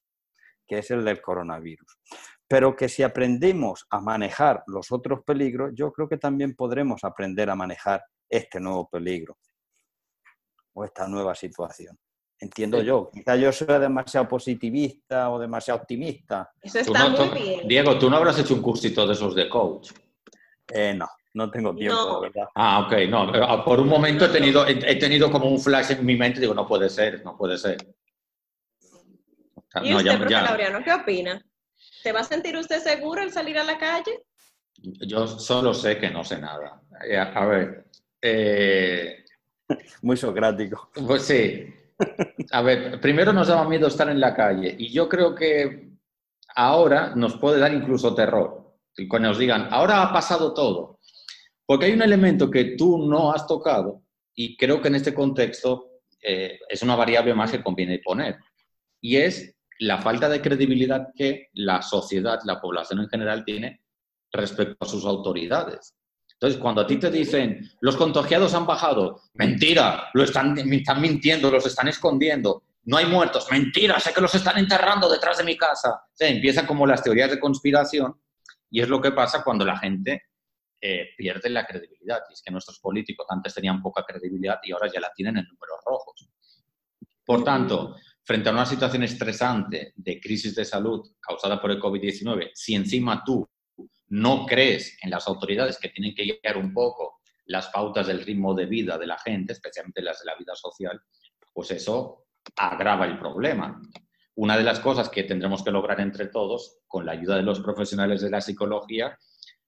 [0.69, 1.99] que es el del coronavirus.
[2.49, 7.51] Pero que si aprendemos a manejar los otros peligros, yo creo que también podremos aprender
[7.51, 9.37] a manejar este nuevo peligro
[10.75, 11.99] o esta nueva situación.
[12.39, 13.11] Entiendo yo.
[13.13, 16.53] Quizá yo soy demasiado positivista o demasiado optimista.
[16.61, 17.67] Eso está muy bien.
[17.69, 19.93] Diego, ¿tú no habrás hecho un cursito de esos de coach?
[20.69, 22.49] Eh, no, no tengo tiempo, verdad.
[22.55, 23.31] Ah, ok, no.
[23.43, 26.53] Ah, por un momento he tenido, he tenido como un flash en mi mente, digo,
[26.53, 27.79] no puede ser, no puede ser.
[29.83, 31.43] ¿Y usted, profe Laureano, qué opina?
[32.07, 34.23] ¿Se va a sentir usted seguro al salir a la calle?
[35.09, 36.81] Yo solo sé que no sé nada.
[37.05, 37.89] Eh, a ver.
[38.23, 39.25] Eh,
[40.03, 40.89] muy socrático.
[41.05, 41.67] Pues sí.
[42.53, 45.95] A ver, primero nos daba miedo estar en la calle y yo creo que
[46.55, 48.77] ahora nos puede dar incluso terror.
[49.09, 51.01] Cuando nos digan, ahora ha pasado todo.
[51.67, 56.03] Porque hay un elemento que tú no has tocado y creo que en este contexto
[56.23, 58.37] eh, es una variable más que conviene poner.
[59.01, 63.83] Y es la falta de credibilidad que la sociedad, la población en general tiene
[64.33, 65.95] respecto a sus autoridades.
[66.33, 71.51] Entonces, cuando a ti te dicen, los contagiados han bajado, mentira, lo están, están mintiendo,
[71.51, 75.57] los están escondiendo, no hay muertos, mentira, sé que los están enterrando detrás de mi
[75.57, 76.05] casa.
[76.13, 78.21] Se empiezan como las teorías de conspiración
[78.71, 80.27] y es lo que pasa cuando la gente
[80.81, 82.21] eh, pierde la credibilidad.
[82.31, 85.47] Y es que nuestros políticos antes tenían poca credibilidad y ahora ya la tienen en
[85.47, 86.29] números rojos.
[87.25, 92.51] Por tanto, frente a una situación estresante de crisis de salud causada por el COVID-19,
[92.55, 93.49] si encima tú
[94.09, 98.53] no crees en las autoridades que tienen que guiar un poco las pautas del ritmo
[98.53, 101.01] de vida de la gente, especialmente las de la vida social,
[101.53, 103.81] pues eso agrava el problema.
[104.35, 107.61] Una de las cosas que tendremos que lograr entre todos, con la ayuda de los
[107.61, 109.17] profesionales de la psicología,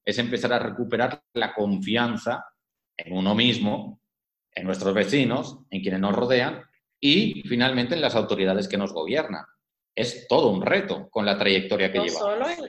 [0.04, 2.44] es empezar a recuperar la confianza
[2.96, 4.00] en uno mismo,
[4.52, 6.67] en nuestros vecinos, en quienes nos rodean
[7.00, 9.44] y finalmente en las autoridades que nos gobiernan.
[9.94, 12.68] Es todo un reto con la trayectoria que llevamos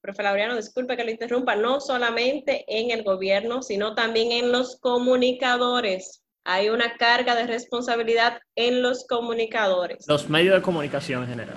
[0.00, 4.78] profe Laureano, disculpe que lo interrumpa, no solamente en el gobierno, sino también en los
[4.80, 6.24] comunicadores.
[6.44, 10.06] Hay una carga de responsabilidad en los comunicadores.
[10.08, 11.56] Los medios de comunicación en general.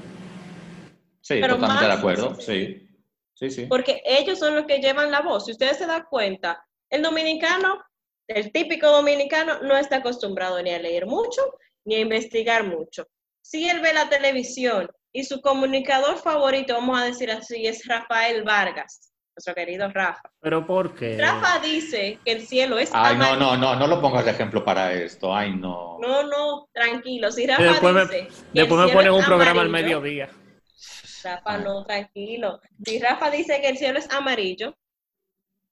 [1.22, 2.88] Sí, totalmente de acuerdo, sí.
[3.36, 3.66] Sí, sí.
[3.68, 5.46] Porque ellos son los que llevan la voz.
[5.46, 7.82] Si ustedes se dan cuenta, el dominicano,
[8.28, 11.42] el típico dominicano, no está acostumbrado ni a leer mucho,
[11.86, 13.08] ni a investigar mucho.
[13.42, 18.44] Si él ve la televisión y su comunicador favorito, vamos a decir así, es Rafael
[18.44, 20.30] Vargas, nuestro querido Rafa.
[20.40, 21.18] ¿Pero por qué?
[21.18, 24.64] Rafa dice que el cielo es Ay, no, no, no, no lo pongas de ejemplo
[24.64, 25.36] para esto.
[25.36, 25.98] Ay, no.
[26.00, 27.32] No, no, tranquilo.
[27.32, 28.28] Si Rafa después dice.
[28.54, 30.30] Me, después me ponen un programa al mediodía.
[31.24, 32.60] Rafa, no, tranquilo.
[32.84, 34.76] Si Rafa dice que el cielo es amarillo,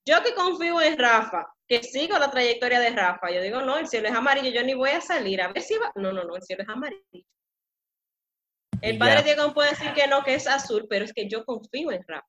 [0.06, 3.32] yo que confío en Rafa, que sigo la trayectoria de Rafa.
[3.32, 5.42] Yo digo, no, el cielo es amarillo, yo ni voy a salir.
[5.42, 5.92] A ver si va.
[5.96, 7.26] No, no, no, el cielo es amarillo.
[8.82, 11.92] El padre Diego puede decir que no, que es azul, pero es que yo confío
[11.92, 12.28] en Rafa.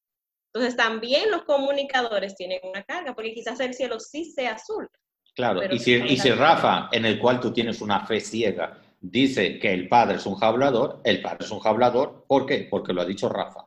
[0.53, 4.89] Entonces también los comunicadores tienen una carga, porque quizás el cielo sí sea azul.
[5.35, 9.59] Claro, y si, y si Rafa, en el cual tú tienes una fe ciega, dice
[9.59, 12.67] que el padre es un hablador, el padre es un hablador, ¿por qué?
[12.69, 13.67] Porque lo ha dicho Rafa.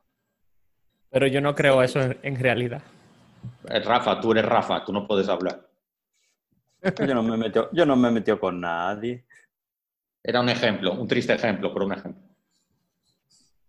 [1.10, 2.82] Pero yo no creo eso en, realidad.
[3.70, 5.68] Eh, Rafa, tú eres Rafa, tú no puedes hablar.
[6.82, 9.26] Yo no me metió, yo no me metió con nadie.
[10.22, 12.24] Era un ejemplo, un triste ejemplo, pero un ejemplo.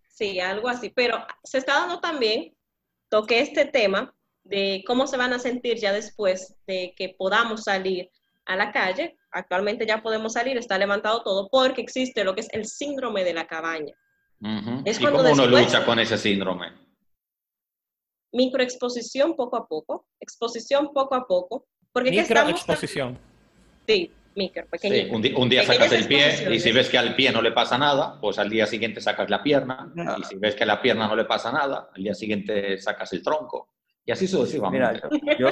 [0.09, 0.91] Sí, algo así.
[0.91, 2.55] Pero se está dando también,
[3.09, 8.11] toqué este tema de cómo se van a sentir ya después de que podamos salir
[8.47, 9.17] a la calle.
[9.31, 13.35] Actualmente ya podemos salir, está levantado todo, porque existe lo que es el síndrome de
[13.35, 13.95] la cabaña.
[14.41, 16.73] ¿Y cómo uno lucha con ese síndrome?
[18.35, 21.67] Microexposición poco a poco, exposición poco a poco.
[21.93, 23.19] Porque Microexposición.
[23.87, 27.79] Sí, un, día, sacas el pie y si ves que al pie no le pasa
[27.79, 29.93] nada, pues al día siguiente sacas la pierna.
[30.19, 33.13] Y si ves que a la pierna no le pasa nada, al día siguiente sacas
[33.13, 33.71] el tronco.
[34.05, 35.01] Y así sucesivamente.
[35.11, 35.51] Mira, yo,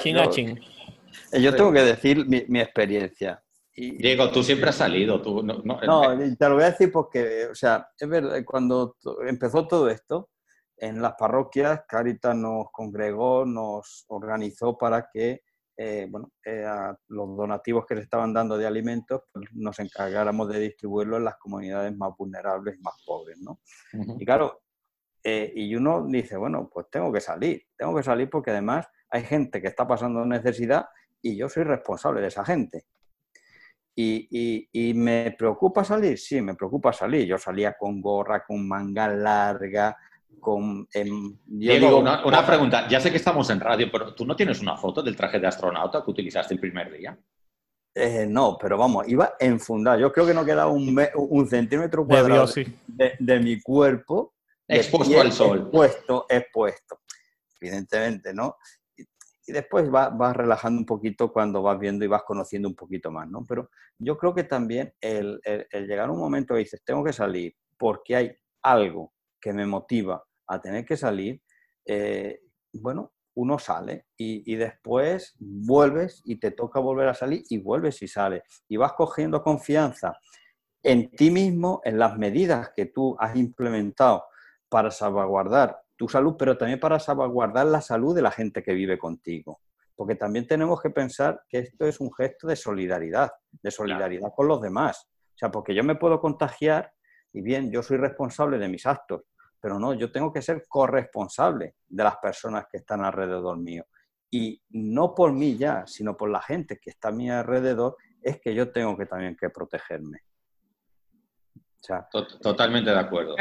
[1.38, 3.42] yo, tengo que decir mi, experiencia.
[3.74, 5.22] Diego, tú siempre has salido.
[5.22, 9.66] Tú, no, no, te lo voy a decir porque, o sea, es verdad, cuando empezó
[9.66, 10.28] todo esto,
[10.82, 15.42] en las parroquias, Caritas nos congregó, nos organizó para que
[15.76, 16.66] eh, bueno, eh,
[17.08, 21.36] los donativos que le estaban dando de alimentos, pues, nos encargáramos de distribuirlos en las
[21.38, 23.60] comunidades más vulnerables y más pobres, ¿no?
[24.18, 24.62] Y claro,
[25.22, 29.22] eh, y uno dice, bueno, pues tengo que salir, tengo que salir porque además hay
[29.22, 30.86] gente que está pasando necesidad
[31.22, 32.84] y yo soy responsable de esa gente.
[33.94, 37.26] Y, y, me preocupa salir, sí, me preocupa salir.
[37.26, 39.96] Yo salía con gorra, con manga larga,
[40.40, 40.88] con...
[40.92, 42.88] Em, Diego, una, pregunta.
[42.88, 45.46] Ya sé que estamos en radio, pero ¿tú no tienes una foto del traje de
[45.46, 47.18] astronauta que utilizaste el primer día?
[47.94, 49.98] Eh, no, pero vamos, iba enfundado.
[49.98, 52.46] Yo creo que no quedaba un, un centímetro cuadrado
[52.86, 54.34] de, mi cuerpo.
[54.66, 55.58] Expuesto al sol.
[55.60, 57.00] Expuesto, expuesto.
[57.60, 58.56] Evidentemente, ¿no?
[58.96, 59.04] Y,
[59.52, 63.44] después vas, relajando un poquito cuando vas viendo y vas conociendo un poquito más, ¿no?
[63.46, 63.68] Pero
[63.98, 67.54] yo creo que también el, el llegar a un momento que dices, tengo que salir
[67.76, 69.11] porque hay algo
[69.42, 71.42] que me motiva a tener que salir,
[71.84, 72.40] eh,
[72.72, 78.08] bueno, uno sale y, después vuelves y te toca volver a salir y vuelves y
[78.08, 78.42] sales.
[78.68, 80.18] Y vas cogiendo confianza
[80.82, 84.24] en ti mismo, en las medidas que tú has implementado
[84.68, 88.98] para salvaguardar tu salud, pero también para salvaguardar la salud de la gente que vive
[88.98, 89.60] contigo.
[89.94, 94.48] Porque también tenemos que pensar que esto es un gesto de solidaridad, de solidaridad con
[94.48, 95.08] los demás.
[95.34, 96.92] O sea, porque yo me puedo contagiar
[97.32, 99.22] y bien, yo soy responsable de mis actos,
[99.62, 103.86] pero no, yo tengo que ser corresponsable de las personas que están alrededor mío.
[104.28, 108.40] Y no por mí ya, sino por la gente que está a mi alrededor, es
[108.40, 110.18] que yo tengo que también que protegerme.
[112.40, 113.36] Totalmente de acuerdo.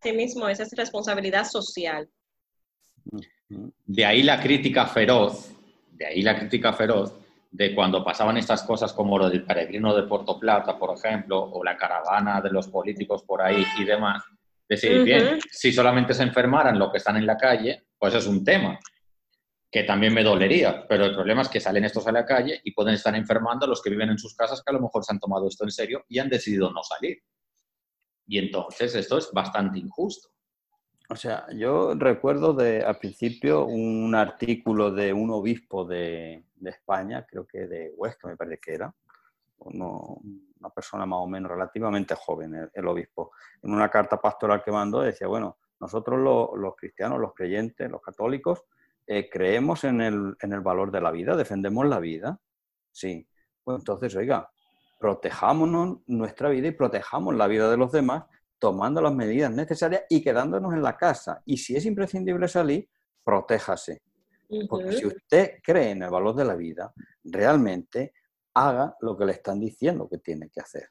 [0.00, 2.08] Sí mismo, esa es responsabilidad social.
[3.48, 5.50] De ahí la crítica feroz,
[5.90, 7.12] de ahí la crítica feroz
[7.50, 11.64] de cuando pasaban estas cosas como lo del peregrino de Puerto Plata, por ejemplo, o
[11.64, 14.22] la caravana de los políticos por ahí y demás,
[14.68, 18.44] Decir, bien, si solamente se enfermaran los que están en la calle, pues es un
[18.44, 18.78] tema
[19.70, 22.72] que también me dolería, pero el problema es que salen estos a la calle y
[22.72, 25.12] pueden estar enfermando a los que viven en sus casas que a lo mejor se
[25.12, 27.18] han tomado esto en serio y han decidido no salir.
[28.26, 30.30] Y entonces esto es bastante injusto.
[31.08, 37.24] O sea, yo recuerdo de al principio un artículo de un obispo de, de España,
[37.28, 38.92] creo que de Huesca me parece que era,
[40.66, 45.00] una persona más o menos relativamente joven, el, obispo, en una carta pastoral que mandó
[45.00, 48.64] decía, bueno, nosotros los cristianos, los creyentes, los católicos,
[49.06, 52.40] eh, creemos en el, en el, valor de la vida, defendemos la vida.
[52.90, 53.28] Sí.
[53.62, 54.50] Pues entonces, oiga,
[54.98, 58.24] protejámonos nuestra vida y protejamos la vida de los demás
[58.58, 61.42] tomando las medidas necesarias y quedándonos en la casa.
[61.44, 62.88] Y si es imprescindible salir,
[63.22, 64.02] protéjase.
[64.68, 66.92] Porque si usted cree en el valor de la vida,
[67.24, 68.14] realmente
[68.56, 70.88] haga lo que le están diciendo que tiene que hacer.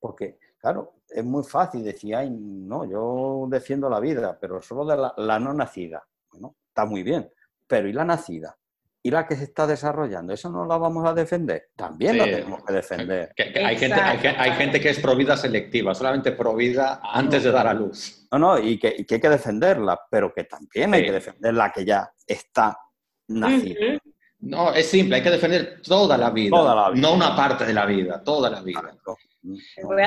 [0.00, 4.96] Porque, claro, es muy fácil decir, ay, no, yo defiendo la vida, pero solo de
[5.22, 6.02] la, no nacida.
[6.30, 7.30] Bueno, está muy bien,
[7.66, 8.56] pero ¿y la nacida?
[9.02, 10.32] ¿Y la que se está desarrollando?
[10.32, 11.68] ¿Eso no la vamos a defender?
[11.76, 13.34] También la tenemos que defender.
[13.36, 18.26] hay, gente, hay, gente, que es provida selectiva, solamente provida antes de dar a luz.
[18.32, 21.84] No, no, y que, hay que defenderla, pero que también hay que defender la que
[21.84, 22.78] ya está
[23.28, 23.98] nacida.
[24.44, 26.50] No, es simple, hay que defender toda la vida,
[26.94, 28.94] no una parte de la vida, toda la vida.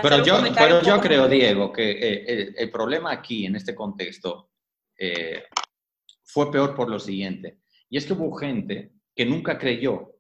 [0.02, 4.52] Pero yo, pero yo creo, Diego, que eh, el, problema aquí, en este contexto,
[4.98, 5.44] eh,
[6.24, 7.60] fue peor por lo siguiente.
[7.90, 10.14] Y es que hubo gente que nunca creyó,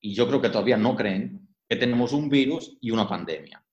[0.00, 3.64] y yo creo que todavía no creen, que tenemos un virus y una pandemia.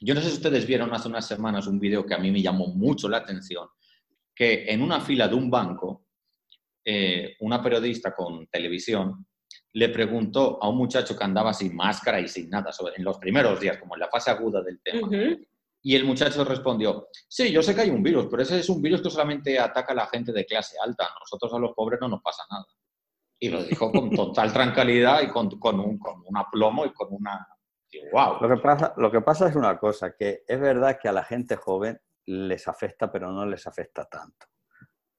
[0.00, 2.42] Yo no sé si ustedes vieron hace unas semanas un video que a mí me
[2.42, 3.66] llamó mucho la atención,
[4.34, 6.05] que en una fila de un banco,
[6.88, 9.26] eh, una periodista con televisión
[9.72, 13.58] le preguntó a un muchacho que andaba sin máscara y sin nada, en los primeros
[13.58, 15.08] días, como en la fase aguda del tema.
[15.82, 18.80] Y el muchacho respondió, sí, yo sé que hay un virus, pero ese es un
[18.80, 21.08] virus que solamente ataca a la gente de clase alta.
[21.20, 22.66] nosotros a los pobres no nos pasa nada.
[23.38, 27.08] Y lo dijo con total tranquilidad y con, con, un, con un aplomo y con
[27.10, 27.46] una...
[28.12, 28.38] wow.
[28.40, 31.24] Lo que, pasa, lo que pasa es una cosa, que es verdad que a la
[31.24, 34.46] gente joven les afecta, pero no les afecta tanto.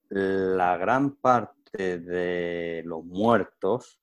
[0.09, 3.99] La gran parte de los muertos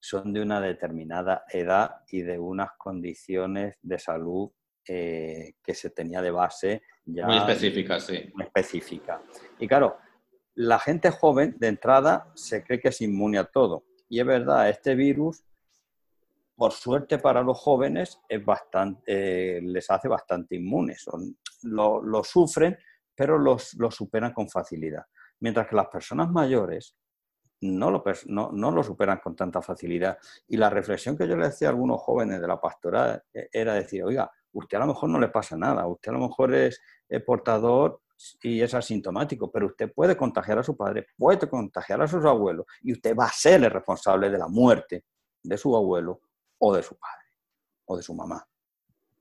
[0.00, 4.50] son de una determinada edad y de unas condiciones de salud
[4.88, 8.30] eh, que se tenía de base ya muy específica, sí.
[8.34, 9.22] Muy específica.
[9.58, 9.98] Y claro,
[10.54, 13.84] la gente joven de entrada se cree que es inmune a todo.
[14.08, 15.44] Y es verdad, este virus,
[16.54, 21.04] por suerte para los jóvenes, es bastante, eh, les hace bastante inmunes.
[21.62, 22.76] lo, sufren,
[23.14, 25.04] pero los, lo superan con facilidad.
[25.40, 26.96] Mientras que las personas mayores
[27.60, 30.18] no lo, no, no lo, superan con tanta facilidad.
[30.48, 33.74] Y la reflexión que yo le decía a algunos jóvenes de la pastoral eh, era
[33.74, 36.80] decir, oiga, usted a lo mejor no le pasa nada, usted a lo mejor es,
[37.24, 38.00] portador
[38.42, 42.66] y es asintomático, pero usted puede contagiar a su padre, puede contagiar a sus abuelos
[42.82, 45.04] y usted va a ser el responsable de la muerte
[45.42, 46.20] de su abuelo
[46.58, 47.26] o de su padre
[47.84, 48.46] o de su mamá.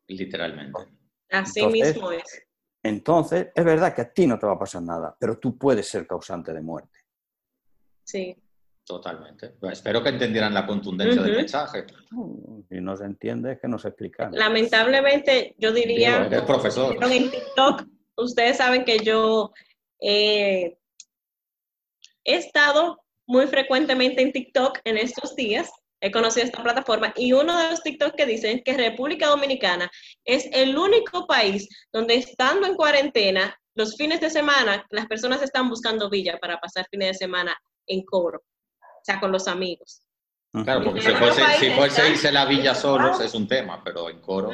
[0.07, 0.81] Literalmente.
[1.29, 2.45] Así mismo es.
[2.85, 5.87] Entonces, es verdad que a ti no te va a pasar nada, pero tú puedes
[5.87, 6.99] ser causante de muerte.
[8.03, 8.35] Sí.
[8.85, 9.55] Totalmente.
[9.71, 11.87] espero que entendieran la contundencia del mensaje.
[12.69, 14.29] Si no se entiende, es que no se explica.
[14.31, 16.25] Lamentablemente, yo diría.
[16.25, 16.95] Digo, profesor.
[17.03, 17.85] En TikTok,
[18.17, 19.51] ustedes saben que yo
[19.99, 20.77] eh,
[22.23, 25.71] he estado muy frecuentemente en TikTok en estos días.
[26.05, 29.89] He conocido esta plataforma y uno de los TikTok que dicen que República Dominicana
[30.23, 35.67] es el único país donde estando en cuarentena, los fines de semana, las personas están
[35.67, 40.03] buscando villa para pasar fines de semana en coro o sea, con los amigos.
[40.51, 44.51] Claro, porque si fuese, irse a la villa solos es un tema, pero en coro,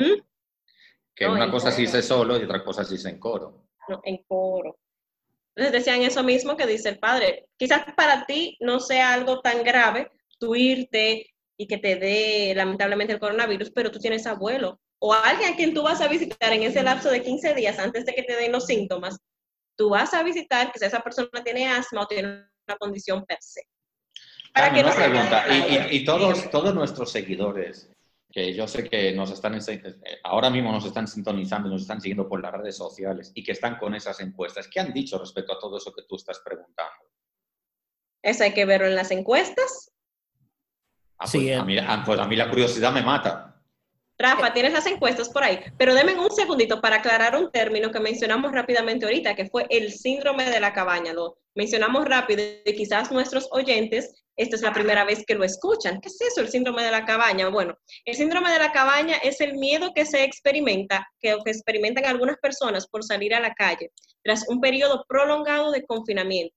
[1.14, 3.68] que una cosa sí se solo y otra cosa sí se en coro.
[3.90, 4.78] No, en coro.
[5.54, 7.50] Entonces decían eso mismo que dice el padre.
[7.58, 11.31] Quizás para ti no sea algo tan grave tú irte
[11.62, 15.76] y que te dé lamentablemente el coronavirus, pero tú tienes abuelo o alguien a quien
[15.76, 18.52] tú vas a visitar en ese lapso de 15 días antes de que te den
[18.52, 19.20] los síntomas,
[19.78, 23.62] tú vas a visitar que esa persona tiene asma o tiene una condición per se.
[24.52, 25.46] Para que una pregunta,
[25.92, 27.92] y, todos, todos nuestros seguidores,
[28.32, 29.60] que yo sé que nos están,
[30.24, 33.78] ahora mismo nos están sintonizando, nos están siguiendo por las redes sociales y que están
[33.78, 37.06] con esas encuestas, ¿qué han dicho respecto a todo eso que tú estás preguntando?
[38.24, 39.92] Eso hay que verlo en las encuestas.
[41.22, 43.56] Ah, pues, a mí, ah, pues a mí la curiosidad me mata.
[44.18, 48.00] Rafa, tienes las encuestas por ahí, pero denme un segundito para aclarar un término que
[48.00, 51.14] mencionamos rápidamente ahorita, que fue el síndrome de la cabaña.
[51.14, 56.02] Lo mencionamos rápido y quizás nuestros oyentes esta es la primera vez que lo escuchan.
[56.02, 57.50] ¿Qué es eso, el síndrome de la cabaña?
[57.50, 62.06] Bueno, el síndrome de la cabaña es el miedo que se experimenta, que, que experimentan
[62.06, 63.92] algunas personas por salir a la calle
[64.24, 66.56] tras un periodo prolongado de confinamiento.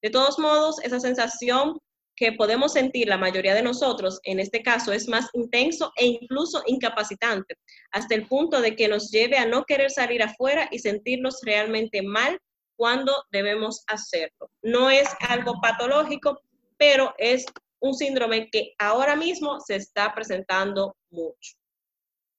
[0.00, 1.78] De todos modos, esa sensación
[2.18, 6.62] que podemos sentir la mayoría de nosotros, en este caso, es más intenso e incluso
[6.66, 7.56] incapacitante,
[7.92, 12.02] hasta el punto de que nos lleve a no querer salir afuera y sentirnos realmente
[12.02, 12.38] mal
[12.76, 14.50] cuando debemos hacerlo.
[14.62, 16.40] No es algo patológico,
[16.76, 17.46] pero es
[17.80, 21.56] un síndrome que ahora mismo se está presentando mucho.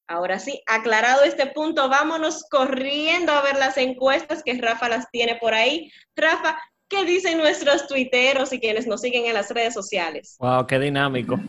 [0.07, 5.35] Ahora sí, aclarado este punto, vámonos corriendo a ver las encuestas que Rafa las tiene
[5.35, 5.91] por ahí.
[6.15, 6.57] Rafa,
[6.89, 10.35] ¿qué dicen nuestros tuiteros y quienes nos siguen en las redes sociales?
[10.39, 11.39] Wow, qué dinámico.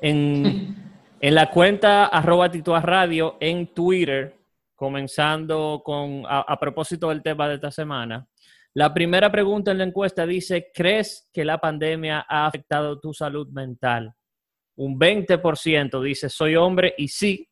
[0.00, 0.84] En,
[1.20, 2.50] la cuenta arroba
[2.82, 4.36] Radio en Twitter,
[4.74, 8.26] comenzando con, a propósito del tema de esta semana,
[8.76, 13.48] la primera pregunta en la encuesta dice, ¿crees que la pandemia ha afectado tu salud
[13.48, 14.12] mental?
[14.74, 17.48] Un 20% dice, soy hombre y sí.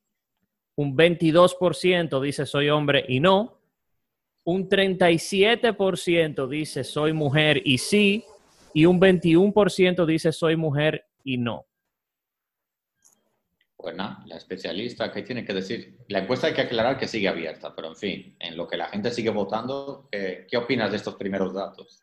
[0.77, 3.59] Un 22% dice, soy hombre y no.
[4.45, 8.25] Un 37% dice, soy mujer y sí.
[8.75, 11.67] Y un 21% dice, soy mujer y no.
[13.85, 15.99] Bueno, la especialista, ¿qué tiene que decir?
[16.09, 18.89] La encuesta hay que aclarar que sigue abierta, pero en fin, en lo que la
[18.89, 22.03] gente sigue votando, ¿qué, opinas de estos primeros datos?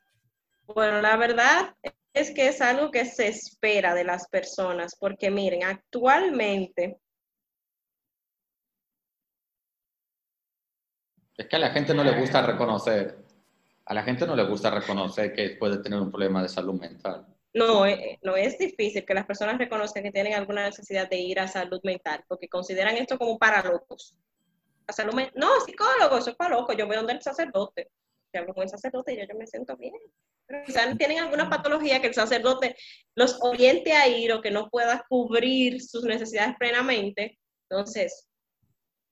[0.68, 1.76] Bueno, la verdad
[2.14, 7.00] es que es algo que se espera de las personas, porque miren, actualmente...
[11.42, 13.18] Es que a la gente no le gusta reconocer,
[13.86, 17.26] a la gente no le gusta reconocer que puede tener un problema de salud mental.
[17.56, 21.40] no, eh, no es difícil que las personas reconozcan que tienen alguna necesidad de ir
[21.40, 24.16] a salud mental, porque consideran esto como para locos.
[24.88, 26.78] La salud no, psicólogo, eso es para locos.
[26.78, 27.90] Yo voy donde el sacerdote.
[28.32, 29.96] Yo hablo con el sacerdote y ya yo me siento bien.
[30.46, 32.76] Pero quizás tienen alguna patología que el sacerdote
[33.16, 37.40] los oriente a ir o que no pueda cubrir sus necesidades plenamente.
[37.68, 38.28] Entonces,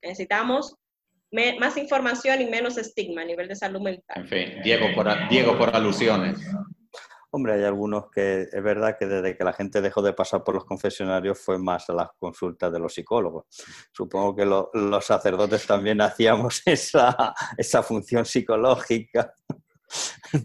[0.04, 0.76] necesitamos
[1.32, 4.18] me- más información y menos estigma a nivel de salud mental.
[4.22, 6.40] En fin, Diego por, Diego por alusiones.
[7.32, 10.56] Hombre, hay algunos que es verdad que desde que la gente dejó de pasar por
[10.56, 13.46] los confesionarios fue más a las consultas de los psicólogos.
[13.92, 19.32] Supongo que lo- los sacerdotes también hacíamos esa, esa función psicológica.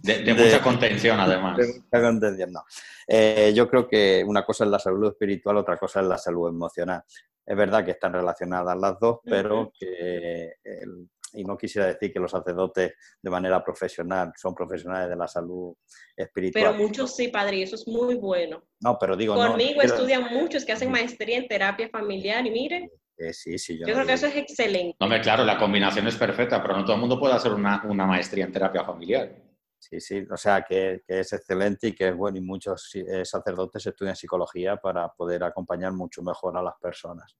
[0.03, 1.57] De, de De- mucha contención, además.
[1.59, 2.65] de mucha contención, no.
[3.07, 6.49] Eh, yo creo que una cosa es la salud espiritual, otra cosa es la salud
[6.49, 7.03] emocional.
[7.47, 12.21] Es verdad que están relacionadas las dos, pero que, el- y no quisiera decir que
[12.21, 15.75] los sacerdotes de manera profesional son profesionales de la salud
[16.17, 16.65] espiritual.
[16.65, 18.63] Pero muchos sí, padre, y eso es muy bueno.
[18.81, 22.51] no, pero digo, no, Conmigo quiero- estudian muchos que hacen maestría en terapia familiar y
[22.53, 24.97] miren, Eh, sí, sí, yo, yo no creo que eso es excelente.
[24.99, 27.83] No, hombre, claro, la combinación es perfecta, pero no todo el mundo puede hacer una,
[27.85, 29.31] una maestría en terapia familiar.
[29.79, 33.25] Sí, sí, o sea que, que es excelente y que es bueno y muchos eh,
[33.25, 37.37] sacerdotes estudian psicología para poder acompañar mucho mejor a las personas.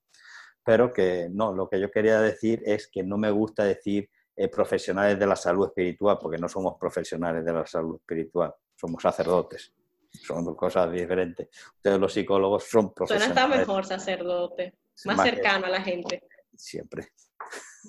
[0.63, 4.47] Pero que no, lo que yo quería decir es que no me gusta decir eh,
[4.47, 9.73] profesionales de la salud espiritual, porque no somos profesionales de la salud espiritual, somos sacerdotes,
[10.11, 11.49] son dos cosas diferentes.
[11.75, 13.37] Ustedes los psicólogos son Suena profesionales.
[13.37, 14.73] hasta mejor sacerdote,
[15.05, 16.23] más más que- cercano a la gente.
[16.55, 17.07] Siempre.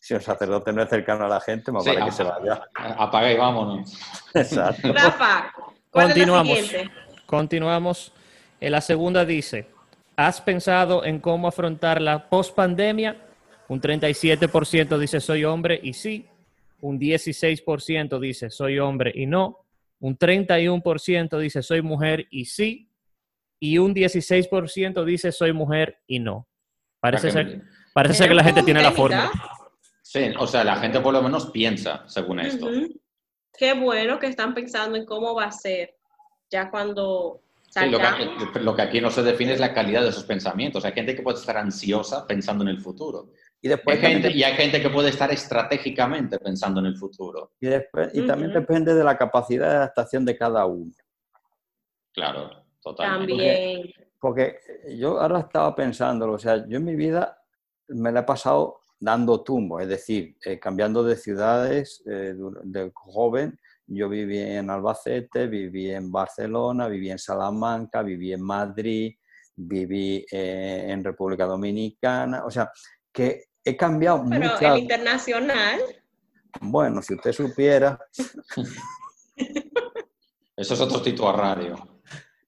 [0.00, 2.62] Si un sacerdote no es cercano a la gente, más Sí, vale que se vaya.
[2.74, 3.92] Apaga y vámonos.
[4.34, 4.92] Exacto.
[4.92, 5.52] Rafa,
[5.90, 6.58] ¿cuál Continuamos.
[6.58, 6.94] es la siguiente?
[7.26, 8.12] Continuamos.
[8.60, 9.68] En la segunda dice,
[10.16, 13.20] ¿has pensado en cómo afrontar la pospandemia?
[13.66, 16.28] Un 37% dice soy hombre y sí.
[16.80, 19.64] Un 16% dice soy hombre y no.
[19.98, 22.87] Un 31% dice soy mujer y sí.
[23.60, 26.46] Y un 16% dice soy mujer y no.
[27.00, 27.62] Parece ser,
[27.94, 29.30] parece ser que la gente tiene la fórmula.
[30.02, 32.68] Sí, o sea, la gente por lo menos piensa según esto.
[33.56, 35.96] Qué bueno que están pensando en cómo va a ser
[36.50, 40.08] ya cuando Sí, lo, que, lo que aquí no se define es la calidad de
[40.08, 40.86] esos pensamientos.
[40.86, 43.32] Hay gente que puede estar ansiosa pensando en el futuro.
[43.60, 46.96] Y Hay después gente, también- y hay gente que puede estar estratégicamente pensando en el
[46.96, 47.52] futuro.
[47.60, 50.90] Y, después- y también depende de la capacidad de adaptación de cada uno.
[52.14, 53.32] Claro, totalmente.
[53.32, 53.92] También.
[54.20, 54.58] Porque
[54.96, 57.38] yo ahora estaba pensándolo, o sea, yo en mi vida
[57.88, 62.34] me la he pasado dando tumbo, es decir, eh, cambiando de ciudades eh,
[62.64, 63.58] de joven.
[63.86, 69.14] Yo viví en Albacete, viví en Barcelona, viví en Salamanca, viví en Madrid,
[69.54, 72.70] viví eh, en República Dominicana, o sea,
[73.12, 74.62] que he cambiado Pero muchas...
[74.62, 75.80] el internacional,
[76.60, 77.98] Bueno, si usted supiera,
[80.58, 81.76] Eso es otro tipo a radio.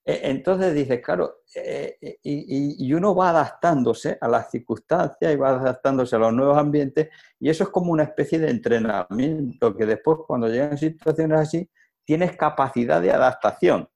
[0.03, 5.49] Eh, Entonces dices, claro, eh, y, y- uno va adaptándose a las circunstancias y va
[5.49, 10.19] adaptándose a los nuevos ambientes y eso es como una especie de entrenamiento que después
[10.25, 11.69] cuando llegan situaciones así
[12.03, 13.87] tienes capacidad de adaptación.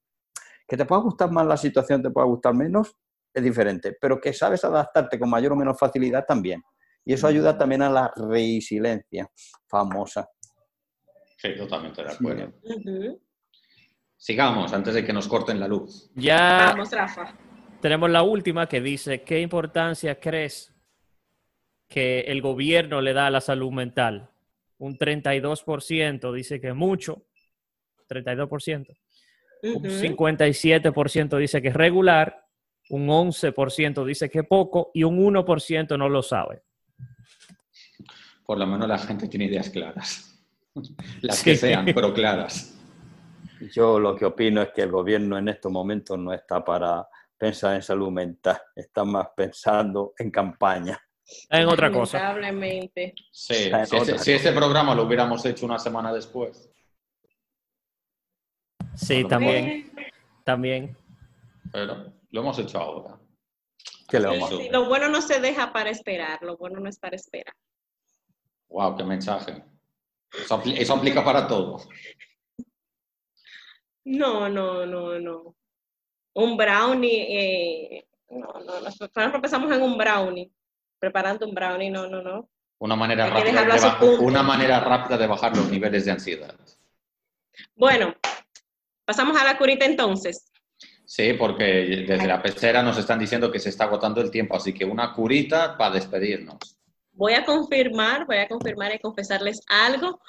[0.68, 2.96] Que te pueda gustar más la situación, te pueda gustar menos,
[3.34, 6.62] es diferente, pero que sabes adaptarte con mayor o menor facilidad también.
[7.04, 9.30] Y eso ayuda también a la resiliencia
[9.68, 10.28] famosa.
[11.38, 12.54] Sí, totalmente de acuerdo.
[12.64, 13.22] ujú.
[14.18, 16.10] Sigamos antes de que nos corten la luz.
[16.16, 17.34] Ya vamos, Rafa.
[17.82, 20.74] tenemos la última que dice, ¿qué importancia crees
[21.88, 24.30] que el gobierno le da a la salud mental?
[24.78, 27.24] Un 32% dice que mucho,
[28.10, 28.98] 32%.
[29.64, 29.88] Un Ujú.
[29.88, 32.46] 57% dice que es regular,
[32.90, 36.64] un 11% dice que poco y un 1% no lo sabe.
[38.46, 40.40] Por lo menos la gente tiene ideas claras.
[41.22, 41.46] Las Sí.
[41.52, 42.75] que sean, pero claras.
[43.74, 47.76] Yo lo que opino es que el gobierno en estos momentos no está para pensar
[47.76, 51.00] en salud mental, está más pensando en campaña.
[51.50, 52.20] En otra cosa.
[52.20, 53.16] Lamentablemente.
[53.32, 56.70] Sí, en si, este programa lo hubiéramos hecho una semana después.
[58.96, 59.92] Sí, también,
[60.44, 60.96] también.
[61.72, 63.20] Pero lo hemos hecho ahora.
[64.08, 66.80] ¿Qué le Sí, vamos a sí, lo bueno no se deja para esperar, lo bueno
[66.80, 67.56] no es para esperar.
[68.70, 69.64] Wow, qué mensaje.
[70.32, 71.82] Eso, eso aplica para todo.
[74.06, 75.56] No, no, no, no.
[76.34, 80.52] Un brownie, eh, no, no, nosotros pensamos en un brownie,
[81.00, 82.50] preparando un brownie, no, no, no.
[82.78, 83.64] Una manera, rápida
[84.00, 86.56] de una manera rápida de bajar los niveles de ansiedad.
[87.76, 88.14] Bueno,
[89.06, 90.52] pasamos a la curita entonces.
[91.06, 94.74] Sí, porque desde la pecera nos están diciendo que se está agotando el tiempo, así
[94.74, 96.58] que una curita para despedirnos.
[97.14, 100.20] Voy a confirmar, voy a confirmar y confesarles algo.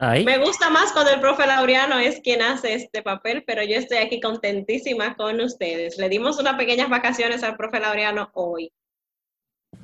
[0.00, 3.98] Me gusta más cuando el profe Laureano es quien hace este papel, pero yo estoy
[3.98, 5.98] aquí contentísima con ustedes.
[5.98, 8.72] Le dimos unas pequeñas vacaciones al profe Laureano hoy.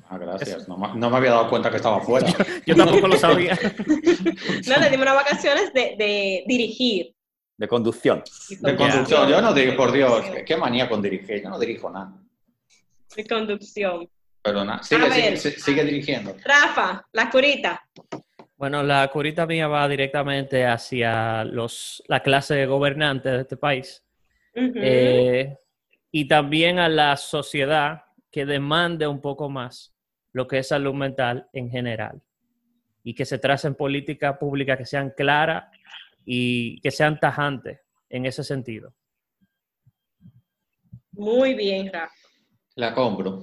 [0.08, 0.66] Ah, gracias.
[0.68, 2.28] No, me había dado cuenta que estaba fuera.
[2.66, 3.58] yo tampoco lo sabía.
[4.66, 7.14] no, le dimos unas vacaciones de, dirigir.
[7.58, 8.22] De conducción.
[8.60, 9.28] De conducción.
[9.28, 11.42] Yo no digo, por Dios, qué manía con dirigir.
[11.42, 12.14] Yo no dirijo nada.
[13.14, 14.08] De conducción.
[14.80, 16.36] Sigue, sigue dirigiendo.
[16.42, 17.86] Rafa, la curita.
[18.56, 24.02] Bueno, la curita mía va directamente hacia los, la clase de gobernantes de este país
[24.54, 25.58] eh,
[26.10, 29.94] y también a la sociedad que demande un poco más
[30.32, 32.22] lo que es salud mental en general
[33.04, 35.64] y que se tracen políticas públicas que sean claras
[36.24, 38.94] y que sean tajantes en ese sentido.
[41.12, 42.14] Muy bien, Rafa.
[42.74, 43.42] La compro.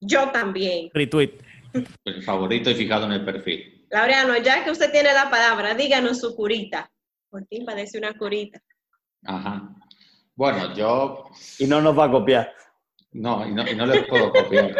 [0.00, 0.90] Yo también.
[0.92, 1.55] Retweet.
[2.04, 3.86] El favorito y fijado en el perfil.
[3.90, 6.90] Laureano, ya que usted tiene la palabra, díganos su curita.
[7.28, 8.60] Por ti parece una curita.
[9.24, 9.74] Ajá.
[10.34, 11.24] Bueno, yo...
[11.58, 12.52] Y no nos va a copiar.
[13.12, 14.74] No, y no, y no le puedo copiar.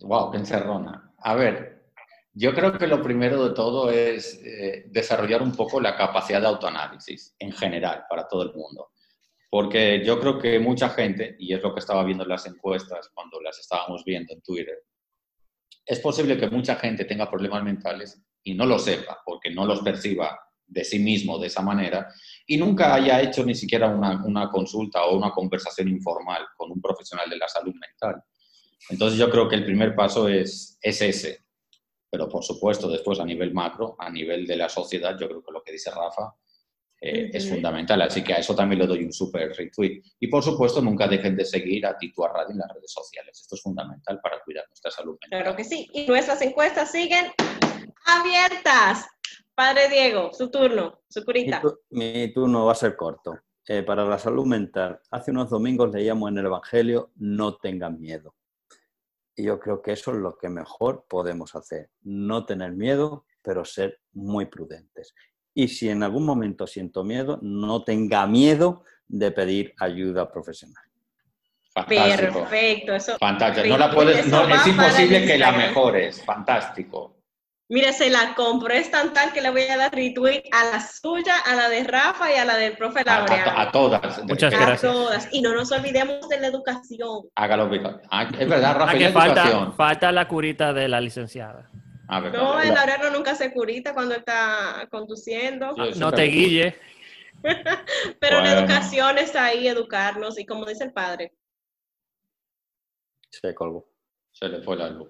[0.00, 1.14] wow, qué encerrona.
[1.18, 1.76] A ver,
[2.38, 6.48] yo creo que lo primero de todo es eh, desarrollar un poco la capacidad de
[6.48, 8.90] autoanálisis en general para todo el mundo.
[9.48, 13.08] Porque yo creo que mucha gente, y es lo que estaba viendo en las encuestas
[13.14, 14.76] cuando las estábamos viendo en Twitter,
[15.86, 19.80] es posible que mucha gente tenga problemas mentales y no lo sepa, porque no los
[19.80, 22.12] perciba de sí mismo de esa manera
[22.44, 27.30] y nunca haya hecho ni siquiera una, consulta o una conversación informal con un profesional
[27.30, 28.20] de la salud mental.
[28.90, 31.44] Entonces yo creo que el primer paso es, es ese,
[32.10, 35.52] pero por supuesto después a nivel macro, a nivel de la sociedad, yo creo que
[35.52, 36.34] lo que dice Rafa
[37.00, 38.00] eh, es fundamental.
[38.02, 40.02] Así que a eso también le doy un super retweet.
[40.20, 43.40] Y por supuesto, nunca dejen de seguir a Titua Radio en las redes sociales.
[43.40, 45.42] Esto es fundamental para cuidar nuestra salud mental.
[45.42, 45.88] Claro que sí.
[45.92, 47.26] Y nuestras encuestas siguen
[48.04, 49.06] abiertas.
[49.54, 51.62] Padre Diego, su turno, su curita.
[51.90, 53.38] Mi, turno va a ser corto.
[53.68, 58.36] Eh, para la salud mental, hace unos domingos leíamos en el Evangelio, no tengan miedo.
[59.34, 61.90] Y yo creo que eso es lo que mejor podemos hacer.
[62.02, 65.14] No tener miedo, pero ser muy prudentes
[65.56, 70.84] y si en algún momento siento miedo, no tenga miedo de pedir ayuda profesional.
[71.74, 72.40] Fantástico.
[72.40, 73.16] Perfecto, eso.
[73.18, 73.66] Fantástico.
[73.66, 76.22] No la puedes, no, es imposible que la mejores.
[76.22, 77.16] Fantástico.
[77.70, 80.80] Mire, se la compro, es tan tal que le voy a dar retweet a la
[80.80, 83.58] suya, a la de Rafa y a la del profe Laureano.
[83.58, 84.24] A, todas.
[84.24, 84.84] Muchas gracias.
[84.84, 85.28] A todas.
[85.32, 87.30] Y no nos olvidemos de la educación.
[87.34, 87.70] Hágalo,
[88.10, 91.70] ah, es verdad, Rafa, que falta, falta la curita de la licenciada.
[92.08, 95.74] No, el Laureano nunca se curita cuando está conduciendo.
[95.96, 96.76] no te guille.
[98.20, 100.38] Pero la educación es ahí, educarnos.
[100.38, 101.32] Y como dice el padre.
[103.30, 103.88] Se colgó.
[104.32, 105.08] Se le fue la luz.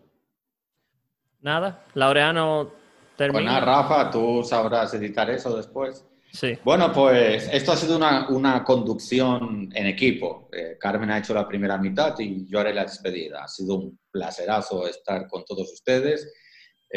[1.41, 2.73] Nada, Laureano
[3.17, 3.53] termina.
[3.53, 6.05] Bueno, Rafa, tú sabrás editar eso después.
[6.33, 6.59] Sí.
[6.65, 10.49] Bueno, pues esto ha sido una, una conducción en equipo.
[10.53, 13.45] Eh, Carmen ha hecho la primera mitad y yo haré la despedida.
[13.45, 16.31] Ha sido un placerazo estar con todos ustedes.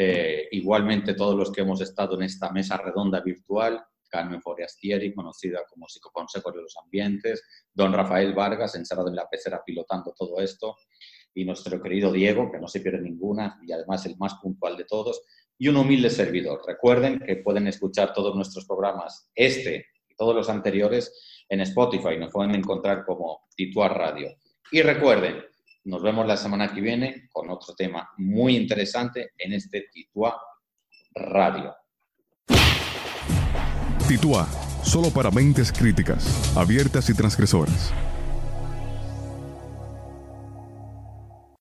[0.02, 5.60] Eh, igualmente todos los que hemos estado en esta mesa redonda virtual, Carmen Foreastieri, conocida
[5.68, 7.42] como psicoconsejo de los ambientes,
[7.74, 10.74] don Rafael Vargas, encerrado en la pecera pilotando todo esto,
[11.34, 14.86] y nuestro querido Diego, que no se pierde ninguna y además el más puntual de
[14.86, 15.20] todos,
[15.58, 16.62] y un humilde servidor.
[16.66, 22.16] Recuerden que pueden escuchar todos nuestros programas, este y todos los anteriores, en Spotify.
[22.18, 24.34] Nos pueden encontrar como Tituar Radio.
[24.72, 25.44] Y recuerden,
[25.84, 30.34] nos vemos la semana que viene con otro tema muy interesante en este Tituar
[31.14, 31.74] Radio.
[34.06, 34.46] Tituá,
[34.82, 37.92] solo para mentes críticas, abiertas y transgresoras.